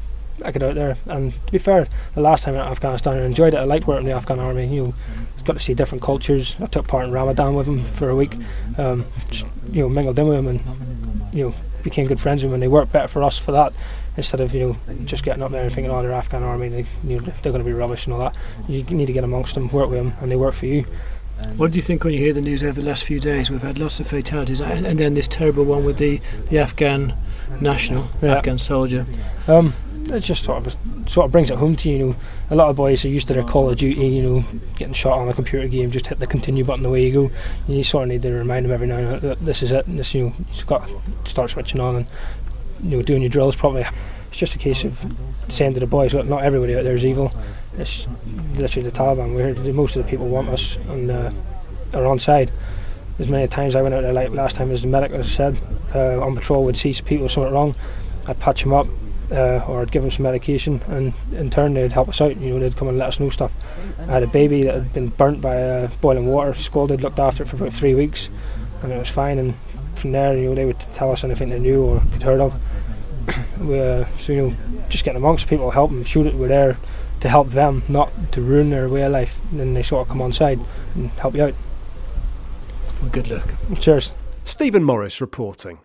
I 0.45 0.51
get 0.51 0.63
out 0.63 0.75
there. 0.75 0.97
And 1.07 1.33
to 1.47 1.53
be 1.53 1.59
fair, 1.59 1.87
the 2.15 2.21
last 2.21 2.45
time 2.45 2.55
in 2.55 2.61
Afghanistan, 2.61 3.19
I 3.19 3.25
enjoyed 3.25 3.55
it. 3.55 3.59
I 3.59 3.65
liked 3.65 3.87
working 3.87 4.07
in 4.07 4.11
the 4.11 4.17
Afghan 4.17 4.39
army. 4.39 4.67
You 4.67 4.83
know, 4.85 4.95
got 5.45 5.55
to 5.55 5.59
see 5.59 5.75
different 5.75 6.03
cultures. 6.03 6.57
I 6.61 6.67
took 6.67 6.87
part 6.87 7.05
in 7.07 7.13
Ramadan 7.13 7.55
with 7.55 7.67
them 7.67 7.85
for 7.85 8.09
a 8.11 8.17
week. 8.17 8.37
Um, 8.79 9.05
just, 9.31 9.47
you 9.73 9.83
know, 9.83 9.89
mingled 9.89 10.19
in 10.19 10.27
with 10.27 10.37
them 10.37 10.47
and 10.49 11.35
you 11.35 11.49
know 11.49 11.55
became 11.83 12.07
good 12.07 12.21
friends 12.21 12.43
with 12.43 12.51
them. 12.51 12.55
And 12.55 12.63
they 12.63 12.69
worked 12.69 12.93
better 12.93 13.09
for 13.09 13.23
us 13.23 13.39
for 13.39 13.53
that 13.53 13.73
instead 14.17 14.41
of 14.41 14.53
you 14.55 14.77
know 14.89 14.95
just 15.05 15.25
getting 15.25 15.43
up 15.43 15.51
there 15.53 15.63
and 15.63 15.73
thinking, 15.73 15.91
oh, 15.91 16.03
they're 16.03 16.13
Afghan 16.13 16.43
army. 16.43 16.69
They, 16.69 16.87
you 17.05 17.19
know, 17.21 17.33
they're 17.43 17.53
going 17.53 17.65
to 17.65 17.71
be 17.71 17.73
rubbish 17.73 18.07
and 18.07 18.15
all 18.15 18.21
that. 18.21 18.39
You 18.69 18.83
need 18.85 19.07
to 19.07 19.13
get 19.13 19.25
amongst 19.25 19.55
them, 19.55 19.69
work 19.69 19.89
with 19.91 19.99
them, 19.99 20.13
and 20.21 20.31
they 20.31 20.37
work 20.37 20.55
for 20.55 20.67
you. 20.67 20.85
What 21.57 21.73
do 21.73 21.77
you 21.77 21.83
think 21.83 22.05
when 22.05 22.13
you 22.13 22.19
hear 22.21 22.35
the 22.35 22.43
news 22.43 22.63
over 22.63 22.79
the 22.83 22.87
last 22.87 23.03
few 23.05 23.19
days? 23.19 23.51
We've 23.51 23.63
had 23.63 23.79
lots 23.79 23.99
of 23.99 24.07
fatalities, 24.07 24.61
and, 24.61 24.87
and 24.87 24.99
then 24.99 25.15
this 25.15 25.27
terrible 25.27 25.65
one 25.65 25.87
with 25.87 25.97
the, 25.97 26.21
the 26.51 26.59
Afghan 26.59 27.15
national, 27.63 28.09
Yeah. 28.21 28.37
Afghan 28.37 28.59
soldier. 28.59 29.07
Um, 29.49 29.73
it 30.11 30.21
just 30.21 30.45
sort 30.45 30.67
of 30.67 30.77
sort 31.09 31.27
of 31.27 31.33
brings 31.33 31.51
it 31.51 31.59
home 31.59 31.77
to 31.77 31.91
you. 31.91 31.97
You 31.97 32.07
know, 32.07 32.17
a 32.51 32.57
lot 32.57 32.71
of 32.71 32.77
boys 32.77 33.05
are 33.05 33.09
used 33.09 33.29
to 33.29 33.35
their 33.35 33.43
Call 33.43 33.71
of 33.71 33.79
Duty. 33.79 34.07
You 34.07 34.23
know, 34.23 34.45
getting 34.77 34.95
shot 34.95 35.19
on 35.19 35.29
a 35.29 35.35
computer 35.35 35.69
game, 35.69 35.91
just 35.91 36.07
hit 36.07 36.19
the 36.19 36.27
continue 36.27 36.65
button, 36.65 36.85
away 36.85 37.07
you 37.07 37.13
go. 37.13 37.31
You 37.69 37.83
sort 37.83 38.05
of 38.05 38.09
need 38.11 38.23
to 38.23 38.33
remind 38.33 38.65
them 38.65 38.73
every 38.73 38.87
now 38.87 38.99
and 38.99 39.11
then 39.13 39.21
that 39.21 39.45
this 39.45 39.63
is 39.63 39.73
it. 39.73 39.87
And 39.87 39.99
this, 39.99 40.15
you 40.15 40.27
know, 40.27 40.35
you've 40.53 40.67
got 40.67 40.89
to 40.89 41.31
start 41.31 41.51
switching 41.51 41.81
on 41.81 41.97
and 41.97 42.07
you 42.83 42.97
know 42.97 43.03
doing 43.03 43.23
your 43.23 43.31
drills 43.31 43.57
properly. 43.57 43.87
It's 44.29 44.39
just 44.39 44.55
a 44.55 44.59
case 44.59 44.85
of 44.85 45.05
saying 45.49 45.75
to 45.75 45.81
the 45.81 45.87
boys, 45.87 46.15
look, 46.15 46.27
not 46.27 46.45
everybody 46.45 46.77
out 46.77 46.85
there 46.85 46.95
is 46.95 47.05
evil. 47.05 47.33
It's 47.79 48.07
literally 48.55 48.89
the 48.89 48.97
Taliban. 48.97 49.75
Most 49.75 49.97
of 49.97 50.05
the 50.05 50.11
people 50.11 50.29
want 50.29 50.49
us 50.49 50.77
and 50.89 51.11
uh, 51.11 51.33
are 51.95 52.07
on 52.07 52.19
side. 52.19 52.53
As 53.19 53.29
many 53.29 53.47
times 53.49 53.77
I 53.77 53.83
went 53.83 53.95
out 53.95 54.03
there, 54.03 54.13
like 54.13 54.31
last 54.31 54.57
time 54.57 54.71
as 54.71 54.83
the 54.83 54.89
medic, 54.89 55.11
as 55.13 55.27
I 55.27 55.29
said, 55.29 55.59
uh, 55.95 56.25
on 56.25 56.35
patrol 56.35 56.65
would 56.65 56.77
see 56.77 56.95
people 57.05 57.29
something 57.29 57.53
wrong. 57.53 57.75
I'd 58.27 58.39
patch 58.39 58.63
them 58.63 58.73
up, 58.73 58.87
uh, 59.31 59.65
or 59.69 59.83
I'd 59.83 59.93
give 59.93 60.03
them 60.03 60.11
some 60.11 60.25
medication, 60.25 60.81
and 60.89 61.13
in 61.33 61.51
turn 61.51 61.75
they'd 61.75 61.93
help 61.93 62.09
us 62.09 62.21
out. 62.21 62.37
You 62.37 62.51
know, 62.51 62.59
they'd 62.59 62.77
come 62.77 62.89
and 62.89 62.99
let 62.99 63.09
us 63.09 63.21
know 63.21 63.31
stuff. 63.31 63.53
I 64.01 64.13
had 64.13 64.23
a 64.23 64.29
baby 64.29 64.65
that 64.65 64.75
had 64.75 64.93
been 64.93 65.09
burnt 65.09 65.41
by 65.41 65.63
uh, 65.63 65.91
boiling 66.01 66.27
water, 66.27 66.55
scalded, 66.55 67.03
looked 67.03 67.19
after 67.19 67.43
it 67.43 67.47
for 67.49 67.57
about 67.57 67.73
three 67.73 67.95
weeks, 67.95 68.29
and 68.83 68.93
it 68.93 68.99
was 68.99 69.11
fine. 69.11 69.39
And 69.39 69.55
from 69.95 70.13
there, 70.13 70.37
you 70.37 70.49
know, 70.49 70.55
they 70.55 70.65
would 70.65 70.81
tell 70.81 71.13
us 71.13 71.25
anything 71.25 71.51
they 71.51 71.59
knew 71.59 71.83
or 71.83 72.03
could 72.13 72.23
heard 72.23 72.41
of. 72.41 72.61
we, 73.61 73.81
uh, 73.81 74.07
so 74.19 74.33
you 74.33 74.43
know, 74.43 74.57
just 74.89 75.05
getting 75.05 75.19
amongst 75.19 75.49
people, 75.49 75.71
help 75.71 75.91
them, 75.91 76.05
shoot 76.05 76.27
it. 76.27 76.35
We're 76.35 76.49
there 76.49 76.77
to 77.21 77.29
help 77.29 77.51
them, 77.51 77.83
not 77.89 78.11
to 78.33 78.41
ruin 78.41 78.71
their 78.71 78.89
way 78.89 79.03
of 79.03 79.13
life. 79.13 79.41
And 79.51 79.61
then 79.61 79.75
they 79.75 79.83
sort 79.83 80.03
of 80.03 80.09
come 80.09 80.23
on 80.23 80.33
side 80.33 80.59
and 80.95 81.11
help 81.11 81.35
you 81.35 81.45
out. 81.45 81.55
Well, 83.01 83.11
good 83.11 83.29
luck. 83.29 83.49
Cheers. 83.79 84.13
Stephen 84.45 84.83
Morris 84.83 85.21
reporting. 85.21 85.79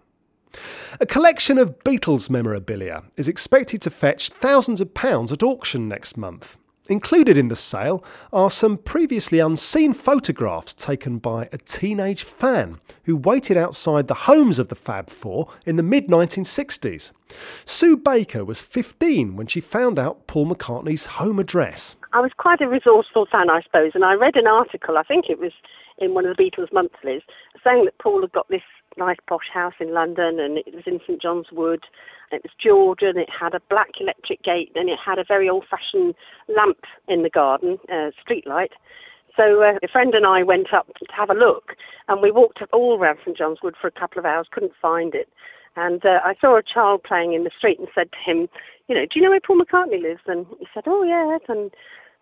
A 1.01 1.05
collection 1.05 1.57
of 1.57 1.83
Beatles 1.83 2.29
memorabilia 2.29 3.03
is 3.17 3.27
expected 3.27 3.81
to 3.81 3.89
fetch 3.89 4.29
thousands 4.29 4.79
of 4.79 4.93
pounds 4.93 5.33
at 5.33 5.43
auction 5.43 5.89
next 5.89 6.15
month. 6.15 6.57
Included 6.87 7.37
in 7.37 7.49
the 7.49 7.55
sale 7.55 8.01
are 8.31 8.49
some 8.49 8.77
previously 8.77 9.39
unseen 9.39 9.91
photographs 9.91 10.73
taken 10.73 11.17
by 11.17 11.49
a 11.51 11.57
teenage 11.57 12.23
fan 12.23 12.79
who 13.03 13.17
waited 13.17 13.57
outside 13.57 14.07
the 14.07 14.13
homes 14.13 14.57
of 14.57 14.69
the 14.69 14.75
Fab 14.75 15.09
Four 15.09 15.49
in 15.65 15.75
the 15.75 15.83
mid 15.83 16.07
1960s. 16.07 17.11
Sue 17.65 17.97
Baker 17.97 18.45
was 18.45 18.61
15 18.61 19.35
when 19.35 19.47
she 19.47 19.59
found 19.59 19.99
out 19.99 20.27
Paul 20.27 20.47
McCartney's 20.47 21.07
home 21.07 21.39
address. 21.39 21.97
I 22.13 22.21
was 22.21 22.31
quite 22.37 22.61
a 22.61 22.69
resourceful 22.69 23.27
fan, 23.29 23.49
I 23.49 23.61
suppose, 23.63 23.91
and 23.95 24.05
I 24.05 24.13
read 24.13 24.37
an 24.37 24.47
article, 24.47 24.97
I 24.97 25.03
think 25.03 25.25
it 25.27 25.39
was 25.39 25.51
in 25.97 26.13
one 26.13 26.25
of 26.25 26.37
the 26.37 26.41
Beatles 26.41 26.71
monthlies, 26.71 27.21
saying 27.63 27.83
that 27.83 27.97
Paul 27.97 28.21
had 28.21 28.31
got 28.31 28.47
this 28.49 28.61
nice 28.97 29.17
posh 29.27 29.49
house 29.53 29.73
in 29.79 29.93
London 29.93 30.39
and 30.39 30.57
it 30.57 30.73
was 30.73 30.83
in 30.85 30.99
St 30.99 31.21
John's 31.21 31.47
Wood. 31.51 31.83
It 32.31 32.43
was 32.43 32.51
Georgian, 32.61 33.17
it 33.17 33.29
had 33.29 33.53
a 33.53 33.61
black 33.69 33.91
electric 33.99 34.43
gate 34.43 34.71
and 34.75 34.89
it 34.89 34.99
had 35.03 35.19
a 35.19 35.25
very 35.27 35.49
old 35.49 35.65
fashioned 35.69 36.15
lamp 36.47 36.79
in 37.07 37.23
the 37.23 37.29
garden, 37.29 37.77
uh, 37.91 38.11
street 38.21 38.47
light. 38.47 38.71
So 39.35 39.61
uh, 39.61 39.77
a 39.83 39.87
friend 39.87 40.13
and 40.15 40.25
I 40.25 40.43
went 40.43 40.73
up 40.73 40.87
to 40.87 41.05
have 41.15 41.29
a 41.29 41.33
look 41.33 41.73
and 42.07 42.21
we 42.21 42.31
walked 42.31 42.61
up 42.61 42.69
all 42.71 42.97
around 42.97 43.19
St 43.25 43.37
John's 43.37 43.59
Wood 43.61 43.75
for 43.79 43.87
a 43.87 43.91
couple 43.99 44.19
of 44.19 44.25
hours, 44.25 44.47
couldn't 44.51 44.73
find 44.81 45.13
it. 45.13 45.29
And 45.75 46.05
uh, 46.05 46.19
I 46.23 46.33
saw 46.39 46.57
a 46.57 46.63
child 46.63 47.03
playing 47.03 47.33
in 47.33 47.43
the 47.43 47.51
street 47.55 47.79
and 47.79 47.87
said 47.93 48.09
to 48.11 48.31
him, 48.31 48.47
you 48.87 48.95
know, 48.95 49.01
do 49.01 49.11
you 49.15 49.21
know 49.21 49.29
where 49.29 49.41
Paul 49.41 49.59
McCartney 49.59 50.01
lives? 50.01 50.21
And 50.25 50.45
he 50.59 50.67
said, 50.73 50.83
oh, 50.87 51.03
yes. 51.03 51.41
And 51.49 51.71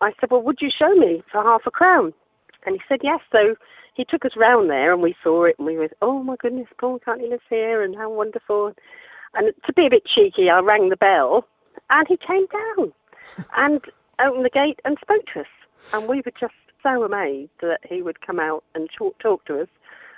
I 0.01 0.12
said, 0.20 0.32
well, 0.32 0.42
would 0.42 0.58
you 0.60 0.70
show 0.75 0.96
me 0.96 1.24
for 1.32 1.44
half 1.44 1.62
a 1.68 1.72
crown? 1.72 2.13
And 2.65 2.75
he 2.75 2.82
said, 2.88 3.00
yes. 3.03 3.20
So 3.32 3.56
he 3.93 4.05
took 4.05 4.25
us 4.25 4.31
round 4.35 4.69
there 4.69 4.93
and 4.93 5.01
we 5.01 5.15
saw 5.23 5.45
it 5.45 5.55
and 5.57 5.67
we 5.67 5.77
went, 5.77 5.93
oh, 6.01 6.23
my 6.23 6.35
goodness, 6.38 6.67
Paul 6.79 7.00
McCartney 7.00 7.29
lives 7.29 7.43
here 7.50 7.83
and 7.83 7.95
how 7.95 8.09
wonderful. 8.09 8.73
And 9.35 9.53
to 9.65 9.73
be 9.73 9.88
a 9.88 9.89
bit 9.89 10.03
cheeky, 10.05 10.50
I 10.50 10.59
rang 10.59 10.89
the 10.89 10.97
bell 10.97 11.45
and 11.89 12.07
he 12.07 12.17
came 12.17 12.45
down 12.47 12.93
and 13.57 13.81
opened 14.23 14.45
the 14.45 14.50
gate 14.50 14.79
and 14.85 14.97
spoke 15.01 15.25
to 15.33 15.41
us. 15.41 15.47
And 15.93 16.07
we 16.07 16.17
were 16.17 16.33
just 16.39 16.53
so 16.81 17.03
amazed 17.03 17.51
that 17.62 17.79
he 17.88 18.01
would 18.01 18.25
come 18.25 18.39
out 18.39 18.63
and 18.75 18.89
talk, 18.97 19.17
talk 19.19 19.45
to 19.45 19.62
us. 19.62 19.67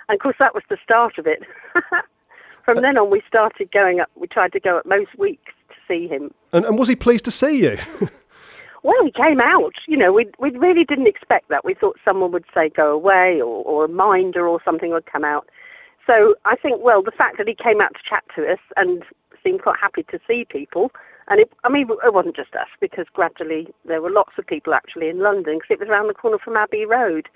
And 0.08 0.16
of 0.16 0.22
course, 0.22 0.36
that 0.38 0.54
was 0.54 0.64
the 0.68 0.78
start 0.82 1.18
of 1.18 1.26
it. 1.26 1.42
From 2.64 2.82
then 2.82 2.98
on, 2.98 3.10
we 3.10 3.22
started 3.28 3.70
going 3.70 4.00
up. 4.00 4.10
We 4.16 4.26
tried 4.26 4.52
to 4.52 4.60
go 4.60 4.78
up 4.78 4.86
most 4.86 5.16
weeks 5.18 5.52
to 5.68 5.74
see 5.86 6.08
him. 6.08 6.32
And, 6.52 6.64
and 6.64 6.78
was 6.78 6.88
he 6.88 6.96
pleased 6.96 7.24
to 7.26 7.30
see 7.30 7.62
you? 7.62 7.76
Well, 8.86 9.04
he 9.04 9.10
came 9.10 9.40
out. 9.40 9.74
You 9.88 9.96
know, 9.96 10.12
we 10.12 10.30
we 10.38 10.50
really 10.50 10.84
didn't 10.84 11.08
expect 11.08 11.48
that. 11.48 11.64
We 11.64 11.74
thought 11.74 11.96
someone 12.04 12.30
would 12.30 12.44
say 12.54 12.68
go 12.68 12.92
away, 12.92 13.40
or 13.40 13.64
or 13.64 13.84
a 13.84 13.88
minder 13.88 14.46
or 14.46 14.60
something 14.64 14.92
would 14.92 15.06
come 15.06 15.24
out. 15.24 15.48
So 16.06 16.36
I 16.44 16.54
think, 16.54 16.80
well, 16.84 17.02
the 17.02 17.10
fact 17.10 17.36
that 17.38 17.48
he 17.48 17.56
came 17.56 17.80
out 17.80 17.94
to 17.94 18.08
chat 18.08 18.22
to 18.36 18.46
us 18.46 18.60
and 18.76 19.02
seemed 19.42 19.62
quite 19.62 19.80
happy 19.80 20.04
to 20.04 20.20
see 20.28 20.46
people, 20.48 20.92
and 21.26 21.40
it, 21.40 21.50
I 21.64 21.68
mean, 21.68 21.88
it 21.90 22.14
wasn't 22.14 22.36
just 22.36 22.54
us 22.54 22.68
because 22.80 23.06
gradually 23.12 23.66
there 23.84 24.00
were 24.00 24.10
lots 24.10 24.34
of 24.38 24.46
people 24.46 24.72
actually 24.72 25.08
in 25.08 25.18
London 25.18 25.56
because 25.56 25.70
it 25.72 25.80
was 25.80 25.88
around 25.88 26.06
the 26.06 26.14
corner 26.14 26.38
from 26.38 26.56
Abbey 26.56 26.84
Road. 26.84 27.28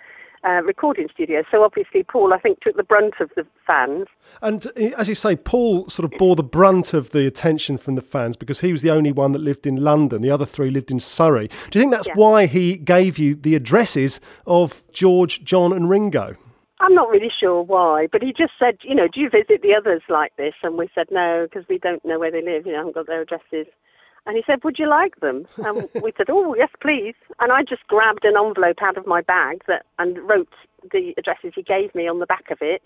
Uh, 0.43 0.63
recording 0.65 1.07
studio. 1.13 1.43
So 1.51 1.63
obviously, 1.63 2.03
Paul, 2.03 2.33
I 2.33 2.39
think, 2.39 2.61
took 2.61 2.75
the 2.75 2.83
brunt 2.83 3.13
of 3.21 3.31
the 3.37 3.47
fans. 3.67 4.07
And 4.41 4.67
uh, 4.69 4.97
as 4.97 5.07
you 5.07 5.15
say, 5.15 5.37
Paul 5.37 5.87
sort 5.91 6.11
of 6.11 6.19
bore 6.19 6.35
the 6.35 6.43
brunt 6.43 6.95
of 6.95 7.11
the 7.11 7.27
attention 7.27 7.77
from 7.77 7.95
the 7.95 8.01
fans 8.01 8.37
because 8.37 8.61
he 8.61 8.73
was 8.73 8.81
the 8.81 8.89
only 8.91 9.13
one 9.13 9.33
that 9.33 9.41
lived 9.41 9.67
in 9.67 9.77
London. 9.77 10.23
The 10.23 10.31
other 10.31 10.47
three 10.47 10.71
lived 10.71 10.91
in 10.91 10.99
Surrey. 10.99 11.49
Do 11.71 11.79
you 11.79 11.83
think 11.83 11.93
that's 11.93 12.09
Yeah. 12.09 12.15
why 12.15 12.47
he 12.47 12.79
gave 12.79 13.19
you 13.19 13.35
the 13.35 13.55
addresses 13.55 14.19
of 14.47 14.83
George, 14.93 15.45
John, 15.45 15.75
and 15.75 15.91
Ringo? 15.91 16.37
I'm 16.81 16.95
not 16.95 17.11
really 17.11 17.31
sure 17.39 17.61
why, 17.61 18.07
but 18.11 18.23
he 18.23 18.33
just 18.33 18.55
said, 18.59 18.79
you 18.83 18.95
know, 18.95 19.09
do 19.13 19.21
you 19.21 19.29
visit 19.29 19.61
the 19.61 19.75
others 19.75 20.01
like 20.09 20.35
this? 20.37 20.55
And 20.63 20.79
we 20.79 20.89
said 20.95 21.09
no, 21.11 21.47
because 21.51 21.69
we 21.69 21.77
don't 21.77 22.03
know 22.03 22.19
where 22.19 22.31
they 22.31 22.41
live. 22.43 22.65
You 22.65 22.73
know, 22.73 22.79
I 22.79 22.81
haven't 22.81 22.95
got 22.95 23.07
their 23.07 23.21
addresses. 23.21 23.67
And 24.27 24.37
he 24.37 24.43
said, 24.47 24.63
would 24.65 24.79
you 24.79 24.89
like 24.89 25.19
them? 25.21 25.47
And 25.59 25.89
we 26.03 26.13
said, 26.17 26.27
oh 26.29 26.55
yes, 26.55 26.71
please. 26.81 27.15
And 27.39 27.53
I 27.53 27.63
just 27.63 27.87
grabbed 27.89 28.25
an 28.25 28.35
envelope 28.37 28.83
out 28.83 28.97
of 28.97 29.07
my 29.07 29.21
bag 29.23 29.63
that 29.67 29.87
and 29.99 30.19
wrote 30.19 30.53
the 30.93 31.15
addresses 31.19 31.53
he 31.55 31.63
gave 31.63 31.95
me 31.95 32.07
on 32.09 32.19
the 32.19 32.27
back 32.27 32.51
of 32.51 32.59
it. 32.61 32.83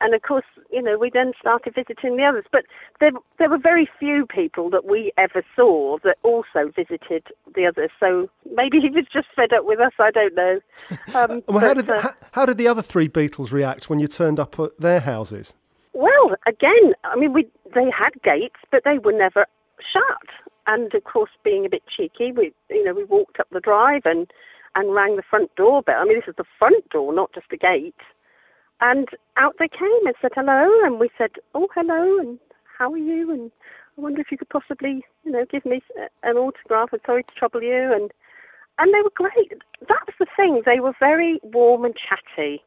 And 0.00 0.14
of 0.14 0.22
course, 0.22 0.44
you 0.70 0.82
know, 0.82 0.98
we 0.98 1.10
then 1.10 1.32
started 1.40 1.74
visiting 1.74 2.16
the 2.16 2.24
others. 2.24 2.44
But 2.52 2.64
there, 3.00 3.12
there 3.38 3.48
were 3.48 3.58
very 3.58 3.88
few 3.98 4.26
people 4.26 4.68
that 4.70 4.84
we 4.84 5.12
ever 5.16 5.42
saw 5.54 5.98
that 6.04 6.18
also 6.22 6.70
visited 6.74 7.24
the 7.54 7.66
others. 7.66 7.90
So 7.98 8.28
maybe 8.54 8.78
he 8.80 8.90
was 8.90 9.06
just 9.10 9.28
fed 9.34 9.52
up 9.52 9.64
with 9.64 9.80
us. 9.80 9.92
I 9.98 10.10
don't 10.10 10.34
know. 10.34 10.60
Um, 11.14 11.42
Well, 11.48 11.60
how 11.60 11.74
but, 11.74 11.86
did 11.86 11.90
uh, 11.90 12.00
how, 12.00 12.14
how 12.32 12.46
did 12.46 12.58
the 12.58 12.68
other 12.68 12.82
three 12.82 13.08
Beatles 13.08 13.52
react 13.52 13.88
when 13.88 13.98
you 13.98 14.08
turned 14.08 14.38
up 14.38 14.58
at 14.60 14.78
their 14.78 15.00
houses? 15.00 15.54
Well, 15.94 16.36
again, 16.46 16.92
I 17.04 17.16
mean, 17.16 17.32
we 17.32 17.48
they 17.74 17.90
had 17.90 18.10
gates, 18.22 18.60
but 18.70 18.82
they 18.84 18.98
were 18.98 19.12
never 19.12 19.46
shut. 19.92 20.28
And 20.66 20.92
of 20.94 21.04
course, 21.04 21.30
being 21.44 21.64
a 21.64 21.70
bit 21.70 21.82
cheeky, 21.94 22.32
we 22.32 22.52
you 22.70 22.84
know 22.84 22.94
we 22.94 23.04
walked 23.04 23.40
up 23.40 23.48
the 23.50 23.60
drive 23.60 24.02
and 24.04 24.30
and 24.74 24.94
rang 24.94 25.16
the 25.16 25.22
front 25.28 25.50
doorbell. 25.56 26.00
I 26.00 26.04
mean, 26.04 26.16
this 26.18 26.28
is 26.28 26.36
the 26.36 26.44
front 26.58 26.88
door, 26.90 27.12
not 27.14 27.32
just 27.34 27.46
a 27.52 27.56
gate. 27.56 27.94
And 28.80 29.08
out 29.36 29.54
they 29.58 29.68
came 29.68 30.06
and 30.06 30.14
said 30.20 30.32
hello, 30.34 30.68
and 30.84 31.00
we 31.00 31.08
said, 31.16 31.30
oh 31.54 31.68
hello, 31.74 32.18
and 32.18 32.38
how 32.78 32.92
are 32.92 32.98
you? 32.98 33.30
And 33.32 33.50
I 33.96 34.00
wonder 34.02 34.20
if 34.20 34.30
you 34.30 34.36
could 34.36 34.50
possibly, 34.50 35.02
you 35.24 35.32
know, 35.32 35.46
give 35.50 35.64
me 35.64 35.82
an 36.22 36.36
autograph. 36.36 36.90
I'm 36.92 37.00
sorry 37.06 37.24
to 37.24 37.34
trouble 37.34 37.62
you. 37.62 37.92
And 37.94 38.12
and 38.78 38.92
they 38.92 39.00
were 39.02 39.12
great. 39.14 39.62
That's 39.88 40.18
the 40.18 40.26
thing. 40.36 40.62
They 40.66 40.80
were 40.80 40.92
very 41.00 41.40
warm 41.42 41.86
and 41.86 41.94
chatty, 41.96 42.62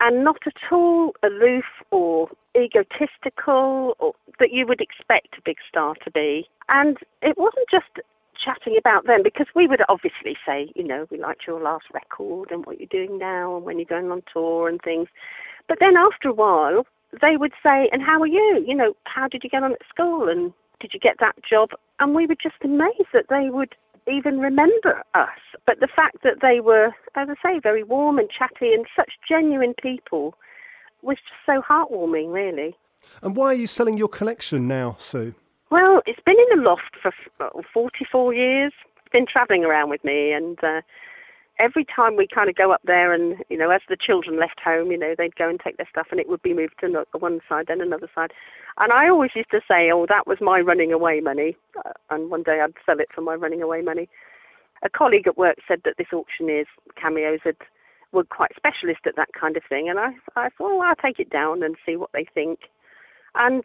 and 0.00 0.24
not 0.24 0.38
at 0.46 0.72
all 0.72 1.12
aloof 1.22 1.64
or 1.90 2.28
egotistical 2.56 3.94
or 3.98 4.14
that 4.38 4.52
you 4.52 4.66
would 4.66 4.80
expect 4.80 5.36
a 5.38 5.42
big 5.44 5.56
star 5.68 5.94
to 6.04 6.10
be. 6.10 6.48
And 6.68 6.96
it 7.22 7.36
wasn't 7.36 7.68
just 7.70 8.04
chatting 8.42 8.76
about 8.78 9.06
them 9.06 9.20
because 9.22 9.46
we 9.54 9.66
would 9.66 9.82
obviously 9.88 10.36
say, 10.46 10.72
you 10.74 10.82
know, 10.84 11.06
we 11.10 11.18
liked 11.18 11.46
your 11.46 11.60
last 11.60 11.84
record 11.92 12.50
and 12.50 12.64
what 12.64 12.80
you're 12.80 12.88
doing 12.90 13.18
now 13.18 13.56
and 13.56 13.64
when 13.64 13.78
you're 13.78 13.84
going 13.84 14.10
on 14.10 14.22
tour 14.32 14.68
and 14.68 14.80
things. 14.82 15.08
But 15.68 15.78
then 15.80 15.96
after 15.96 16.28
a 16.28 16.34
while, 16.34 16.86
they 17.20 17.36
would 17.36 17.52
say, 17.62 17.88
and 17.92 18.02
how 18.02 18.20
are 18.20 18.26
you? 18.26 18.64
You 18.66 18.74
know, 18.74 18.94
how 19.04 19.28
did 19.28 19.44
you 19.44 19.50
get 19.50 19.62
on 19.62 19.72
at 19.72 19.82
school 19.88 20.28
and 20.28 20.52
did 20.80 20.92
you 20.94 21.00
get 21.00 21.16
that 21.20 21.36
job? 21.48 21.70
And 21.98 22.14
we 22.14 22.26
were 22.26 22.36
just 22.42 22.56
amazed 22.64 23.12
that 23.12 23.26
they 23.28 23.50
would 23.50 23.74
even 24.08 24.38
remember 24.38 25.02
us. 25.14 25.28
But 25.66 25.80
the 25.80 25.88
fact 25.94 26.18
that 26.22 26.40
they 26.42 26.60
were, 26.60 26.88
as 27.16 27.28
I 27.28 27.34
say, 27.42 27.60
very 27.62 27.82
warm 27.82 28.18
and 28.18 28.28
chatty 28.30 28.72
and 28.72 28.86
such 28.96 29.12
genuine 29.28 29.74
people 29.80 30.34
was 31.02 31.16
just 31.16 31.46
so 31.46 31.62
heartwarming, 31.62 32.32
really. 32.32 32.76
And 33.22 33.34
why 33.34 33.46
are 33.46 33.54
you 33.54 33.66
selling 33.66 33.96
your 33.96 34.08
collection 34.08 34.68
now, 34.68 34.96
Sue? 34.98 35.34
Well, 35.70 36.02
it's 36.06 36.20
been 36.26 36.36
in 36.50 36.58
the 36.58 36.62
loft 36.62 36.96
for 37.00 37.12
44 37.72 38.34
years. 38.34 38.72
It's 38.98 39.12
been 39.12 39.26
travelling 39.30 39.64
around 39.64 39.90
with 39.90 40.04
me, 40.04 40.32
and 40.32 40.58
uh, 40.62 40.80
every 41.60 41.84
time 41.84 42.16
we 42.16 42.26
kind 42.26 42.48
of 42.48 42.56
go 42.56 42.72
up 42.72 42.80
there, 42.84 43.12
and 43.12 43.36
you 43.48 43.58
know, 43.58 43.70
as 43.70 43.82
the 43.88 43.96
children 43.96 44.38
left 44.40 44.60
home, 44.64 44.90
you 44.90 44.98
know, 44.98 45.14
they'd 45.16 45.36
go 45.36 45.48
and 45.48 45.60
take 45.60 45.76
their 45.76 45.88
stuff, 45.90 46.08
and 46.10 46.18
it 46.18 46.28
would 46.28 46.42
be 46.42 46.54
moved 46.54 46.74
to 46.80 47.04
one 47.18 47.40
side, 47.48 47.66
then 47.68 47.80
another 47.80 48.08
side. 48.14 48.32
And 48.78 48.92
I 48.92 49.08
always 49.08 49.30
used 49.34 49.50
to 49.50 49.60
say, 49.68 49.90
"Oh, 49.92 50.06
that 50.08 50.26
was 50.26 50.38
my 50.40 50.60
running 50.60 50.92
away 50.92 51.20
money," 51.20 51.56
uh, 51.84 51.92
and 52.08 52.30
one 52.30 52.42
day 52.42 52.60
I'd 52.60 52.74
sell 52.86 52.98
it 53.00 53.08
for 53.14 53.20
my 53.20 53.34
running 53.34 53.62
away 53.62 53.82
money. 53.82 54.08
A 54.82 54.88
colleague 54.88 55.26
at 55.26 55.36
work 55.36 55.58
said 55.68 55.82
that 55.84 55.96
this 55.98 56.12
auctioneer's 56.12 56.68
cameos 56.96 57.40
had 57.44 57.56
were 58.12 58.24
quite 58.24 58.56
specialist 58.56 59.06
at 59.06 59.16
that 59.16 59.28
kind 59.38 59.56
of 59.56 59.62
thing, 59.68 59.88
and 59.88 59.98
I, 59.98 60.12
I 60.34 60.48
thought, 60.48 60.78
well, 60.78 60.82
I'll 60.82 60.96
take 60.96 61.20
it 61.20 61.30
down 61.30 61.62
and 61.62 61.76
see 61.86 61.96
what 61.96 62.10
they 62.12 62.24
think. 62.34 62.60
And 63.34 63.62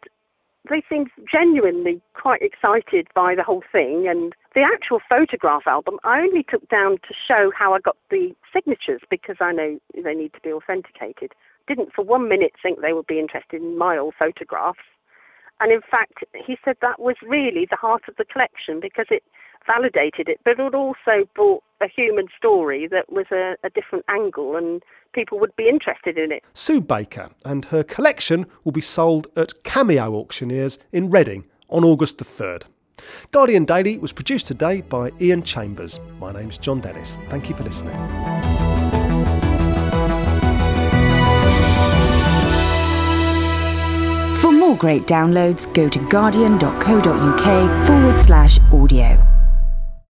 they 0.68 0.82
seemed 0.88 1.10
genuinely 1.30 2.00
quite 2.14 2.42
excited 2.42 3.08
by 3.14 3.34
the 3.34 3.42
whole 3.42 3.62
thing. 3.70 4.06
And 4.08 4.34
the 4.54 4.62
actual 4.62 5.00
photograph 5.08 5.66
album, 5.66 5.98
I 6.04 6.20
only 6.20 6.44
took 6.48 6.68
down 6.68 6.98
to 6.98 7.14
show 7.26 7.50
how 7.56 7.74
I 7.74 7.80
got 7.80 7.96
the 8.10 8.34
signatures 8.52 9.02
because 9.10 9.36
I 9.40 9.52
know 9.52 9.78
they 9.94 10.14
need 10.14 10.32
to 10.34 10.40
be 10.40 10.52
authenticated. 10.52 11.32
Didn't 11.66 11.92
for 11.94 12.04
one 12.04 12.28
minute 12.28 12.52
think 12.62 12.80
they 12.80 12.92
would 12.92 13.06
be 13.06 13.18
interested 13.18 13.60
in 13.60 13.78
my 13.78 13.96
old 13.96 14.14
photographs. 14.18 14.78
And 15.60 15.72
in 15.72 15.80
fact, 15.90 16.24
he 16.34 16.56
said 16.64 16.76
that 16.82 17.00
was 17.00 17.16
really 17.26 17.66
the 17.68 17.76
heart 17.76 18.02
of 18.08 18.16
the 18.16 18.24
collection 18.24 18.78
because 18.80 19.06
it 19.10 19.22
validated 19.66 20.28
it, 20.28 20.40
but 20.44 20.58
it 20.58 20.74
also 20.74 21.28
brought 21.34 21.62
a 21.80 21.88
human 21.88 22.26
story 22.36 22.88
that 22.88 23.12
was 23.12 23.26
a, 23.32 23.56
a 23.64 23.70
different 23.70 24.04
angle 24.08 24.56
and 24.56 24.82
people 25.12 25.38
would 25.38 25.54
be 25.56 25.68
interested 25.68 26.16
in 26.18 26.32
it. 26.32 26.42
Sue 26.54 26.80
Baker 26.80 27.30
and 27.44 27.66
her 27.66 27.82
collection 27.82 28.46
will 28.64 28.72
be 28.72 28.80
sold 28.80 29.26
at 29.36 29.62
Cameo 29.64 30.14
Auctioneers 30.14 30.78
in 30.92 31.10
Reading 31.10 31.44
on 31.68 31.84
August 31.84 32.18
the 32.18 32.24
3rd. 32.24 32.64
Guardian 33.30 33.64
Daily 33.64 33.98
was 33.98 34.12
produced 34.12 34.46
today 34.46 34.80
by 34.80 35.10
Ian 35.20 35.42
Chambers. 35.42 36.00
My 36.18 36.32
name's 36.32 36.58
Jon 36.58 36.80
Dennis. 36.80 37.18
Thank 37.28 37.48
you 37.48 37.54
for 37.54 37.64
listening. 37.64 37.96
For 44.38 44.52
more 44.52 44.76
great 44.76 45.06
downloads, 45.06 45.72
go 45.74 45.88
to 45.88 45.98
guardian.co.uk 46.08 47.86
forward 47.86 48.20
slash 48.22 48.58
audio. 48.72 49.35